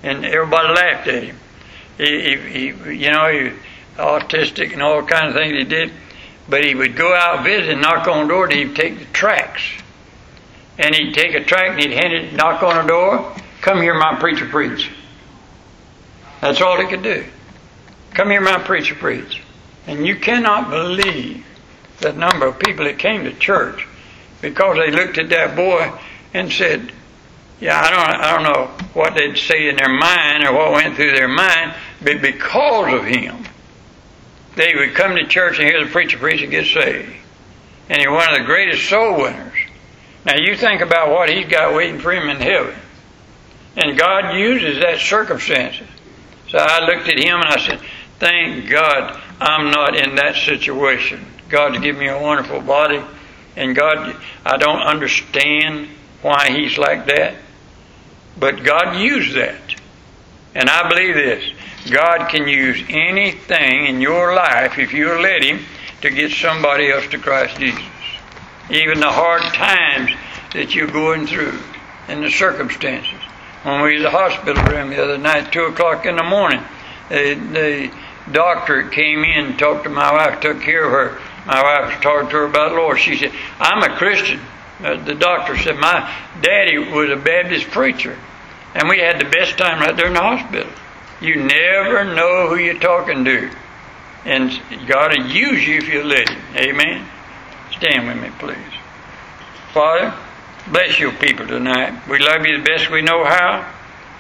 and 0.03 0.25
everybody 0.25 0.69
laughed 0.69 1.09
at 1.09 1.23
him. 1.23 1.37
He, 1.99 2.05
he, 2.05 2.37
he 2.37 2.95
you 2.97 3.11
know, 3.11 3.31
he 3.31 3.53
autistic 3.97 4.73
and 4.73 4.83
all 4.83 5.03
kinds 5.03 5.35
of 5.35 5.41
things 5.41 5.53
he 5.57 5.65
did. 5.65 5.93
But 6.49 6.65
he 6.65 6.75
would 6.75 6.97
go 6.97 7.15
out 7.15 7.45
visiting, 7.45 7.81
knock 7.81 8.07
on 8.07 8.27
the 8.27 8.35
door, 8.35 8.45
and 8.45 8.53
he'd 8.53 8.77
take 8.77 8.99
the 8.99 9.07
tracts. 9.07 9.63
And 10.79 10.95
he'd 10.95 11.15
take 11.15 11.35
a 11.35 11.45
tract 11.45 11.71
and 11.71 11.81
he'd 11.81 11.93
hand 11.93 12.13
it, 12.13 12.33
knock 12.35 12.63
on 12.63 12.83
the 12.83 12.89
door, 12.89 13.35
come 13.61 13.81
hear 13.81 13.95
my 13.95 14.19
preacher 14.19 14.47
preach. 14.47 14.91
That's 16.45 16.61
all 16.61 16.79
he 16.79 16.87
could 16.87 17.03
do. 17.03 17.25
Come 18.13 18.29
hear 18.29 18.43
my 18.43 18.59
preacher 18.59 18.95
preach. 18.95 19.41
And 19.87 20.07
you 20.07 20.17
cannot 20.17 20.69
believe 20.69 21.43
the 22.01 22.13
number 22.13 22.45
of 22.45 22.59
people 22.59 22.85
that 22.85 22.99
came 22.99 23.25
to 23.25 23.33
church 23.33 23.89
because 24.43 24.77
they 24.77 24.91
looked 24.91 25.17
at 25.17 25.31
that 25.31 25.57
boy 25.57 25.91
and 26.35 26.53
said, 26.53 26.93
yeah, 27.61 27.81
I 27.81 27.91
don't, 27.91 28.21
I 28.21 28.35
don't 28.35 28.53
know 28.53 28.67
what 28.93 29.15
they'd 29.15 29.39
say 29.39 29.71
in 29.71 29.77
their 29.77 29.89
mind 29.89 30.45
or 30.45 30.53
what 30.53 30.73
went 30.73 30.97
through 30.97 31.13
their 31.13 31.29
mind, 31.29 31.77
but 32.03 32.21
because 32.21 32.93
of 32.93 33.07
him, 33.07 33.43
they 34.55 34.75
would 34.75 34.95
come 34.95 35.17
to 35.17 35.27
church 35.27 35.59
and 35.59 35.67
hear 35.67 35.83
the 35.83 35.91
preacher 35.91 36.19
preach 36.19 36.43
and 36.43 36.51
get 36.51 36.67
saved. 36.67 37.11
And 37.89 38.01
he's 38.01 38.07
one 38.07 38.31
of 38.31 38.39
the 38.39 38.45
greatest 38.45 38.87
soul 38.87 39.17
winners. 39.17 39.59
Now 40.27 40.37
you 40.37 40.57
think 40.57 40.83
about 40.83 41.09
what 41.09 41.31
he's 41.31 41.49
got 41.49 41.75
waiting 41.75 42.01
for 42.01 42.13
him 42.13 42.29
in 42.29 42.37
heaven. 42.37 42.75
And 43.79 43.99
God 43.99 44.35
uses 44.37 44.83
that 44.83 44.99
circumstances. 44.99 45.89
So 46.55 46.61
I 46.61 46.87
looked 46.87 47.09
at 47.09 47.19
him 47.19 47.41
and 47.41 47.49
I 47.49 47.59
said, 47.59 47.81
Thank 48.21 48.71
God 48.71 49.21
I'm 49.41 49.73
not 49.73 49.97
in 49.97 50.15
that 50.15 50.37
situation. 50.37 51.27
God's 51.49 51.81
given 51.81 51.99
me 51.99 52.07
a 52.07 52.23
wonderful 52.23 52.61
body. 52.61 53.03
And 53.57 53.75
God, 53.75 54.15
I 54.47 54.57
don't 54.57 54.81
understand 54.81 55.89
why 56.23 56.53
He's 56.53 56.79
like 56.79 57.07
that. 57.07 57.35
But 58.39 58.63
God 58.63 59.01
used 59.01 59.35
that. 59.35 59.75
And 60.55 60.71
I 60.71 60.89
believe 60.89 61.17
this 61.17 61.45
God 61.91 62.29
can 62.29 62.47
use 62.47 62.81
anything 62.89 63.87
in 63.87 64.01
your 64.01 64.37
life 64.37 64.79
if 64.79 64.93
you 64.93 65.09
let 65.21 65.43
Him 65.43 65.59
to 66.03 66.11
get 66.11 66.31
somebody 66.31 66.89
else 66.93 67.09
to 67.09 67.19
Christ 67.19 67.59
Jesus. 67.59 67.83
Even 68.71 69.01
the 69.01 69.11
hard 69.11 69.43
times 69.55 70.13
that 70.53 70.73
you're 70.73 70.87
going 70.87 71.27
through 71.27 71.59
and 72.07 72.23
the 72.23 72.31
circumstances. 72.31 73.24
When 73.65 73.83
we 73.83 73.95
was 73.95 73.97
in 73.97 74.03
the 74.03 74.11
hospital 74.11 74.63
room 74.65 74.91
the 74.91 75.03
other 75.03 75.19
night, 75.19 75.53
2 75.53 75.65
o'clock 75.65 76.05
in 76.05 76.17
the 76.17 76.23
morning, 76.23 76.63
the, 77.09 77.35
the 77.35 77.91
doctor 78.31 78.89
came 78.89 79.25
in 79.25 79.57
talked 79.57 79.85
to 79.85 79.91
my 79.91 80.13
wife, 80.13 80.41
took 80.41 80.61
care 80.61 80.85
of 80.85 80.93
her. 80.93 81.21
My 81.47 81.63
wife 81.63 81.95
was 81.95 82.03
talking 82.03 82.29
to 82.31 82.37
her 82.37 82.45
about 82.45 82.71
the 82.71 82.77
Lord. 82.77 82.99
She 82.99 83.17
said, 83.17 83.33
I'm 83.59 83.83
a 83.83 83.97
Christian. 83.97 84.41
Uh, 84.81 85.03
the 85.03 85.15
doctor 85.15 85.57
said, 85.59 85.77
My 85.77 86.15
daddy 86.41 86.79
was 86.79 87.11
a 87.11 87.17
Baptist 87.17 87.69
preacher. 87.69 88.19
And 88.75 88.89
we 88.89 88.99
had 88.99 89.21
the 89.21 89.31
best 89.31 89.57
time 89.57 89.81
right 89.81 89.97
there 89.97 90.09
in 90.09 90.15
the 90.15 90.21
hospital. 90.21 90.71
You 91.21 91.37
never 91.37 92.05
know 92.05 92.49
who 92.49 92.57
you're 92.57 92.79
talking 92.79 93.25
to. 93.25 93.51
And 94.25 94.61
God 94.87 95.17
will 95.17 95.27
use 95.27 95.67
you 95.67 95.79
if 95.79 95.89
you 95.89 96.03
let 96.03 96.29
Him. 96.29 96.43
Amen? 96.57 97.07
Stand 97.73 98.09
with 98.09 98.21
me, 98.21 98.31
please. 98.39 98.57
Father, 99.73 100.15
bless 100.69 100.99
your 100.99 101.13
people 101.13 101.47
tonight. 101.47 102.09
We 102.09 102.19
love 102.19 102.47
you 102.47 102.59
the 102.59 102.65
best 102.65 102.91
we 102.91 103.03
know 103.03 103.25
how. 103.25 103.73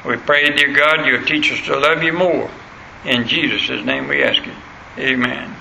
We 0.07 0.17
pray, 0.17 0.51
dear 0.51 0.73
God, 0.73 1.07
you'll 1.07 1.25
teach 1.25 1.51
us 1.53 1.61
to 1.67 1.79
love 1.79 2.03
you 2.03 2.13
more. 2.13 2.51
In 3.05 3.27
Jesus' 3.27 3.85
name 3.85 4.09
we 4.09 4.23
ask 4.23 4.47
it. 4.47 4.55
Amen. 4.99 5.55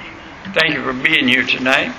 Thank 0.54 0.76
you 0.76 0.84
for 0.84 0.94
being 0.94 1.28
here 1.28 1.46
tonight. 1.46 1.94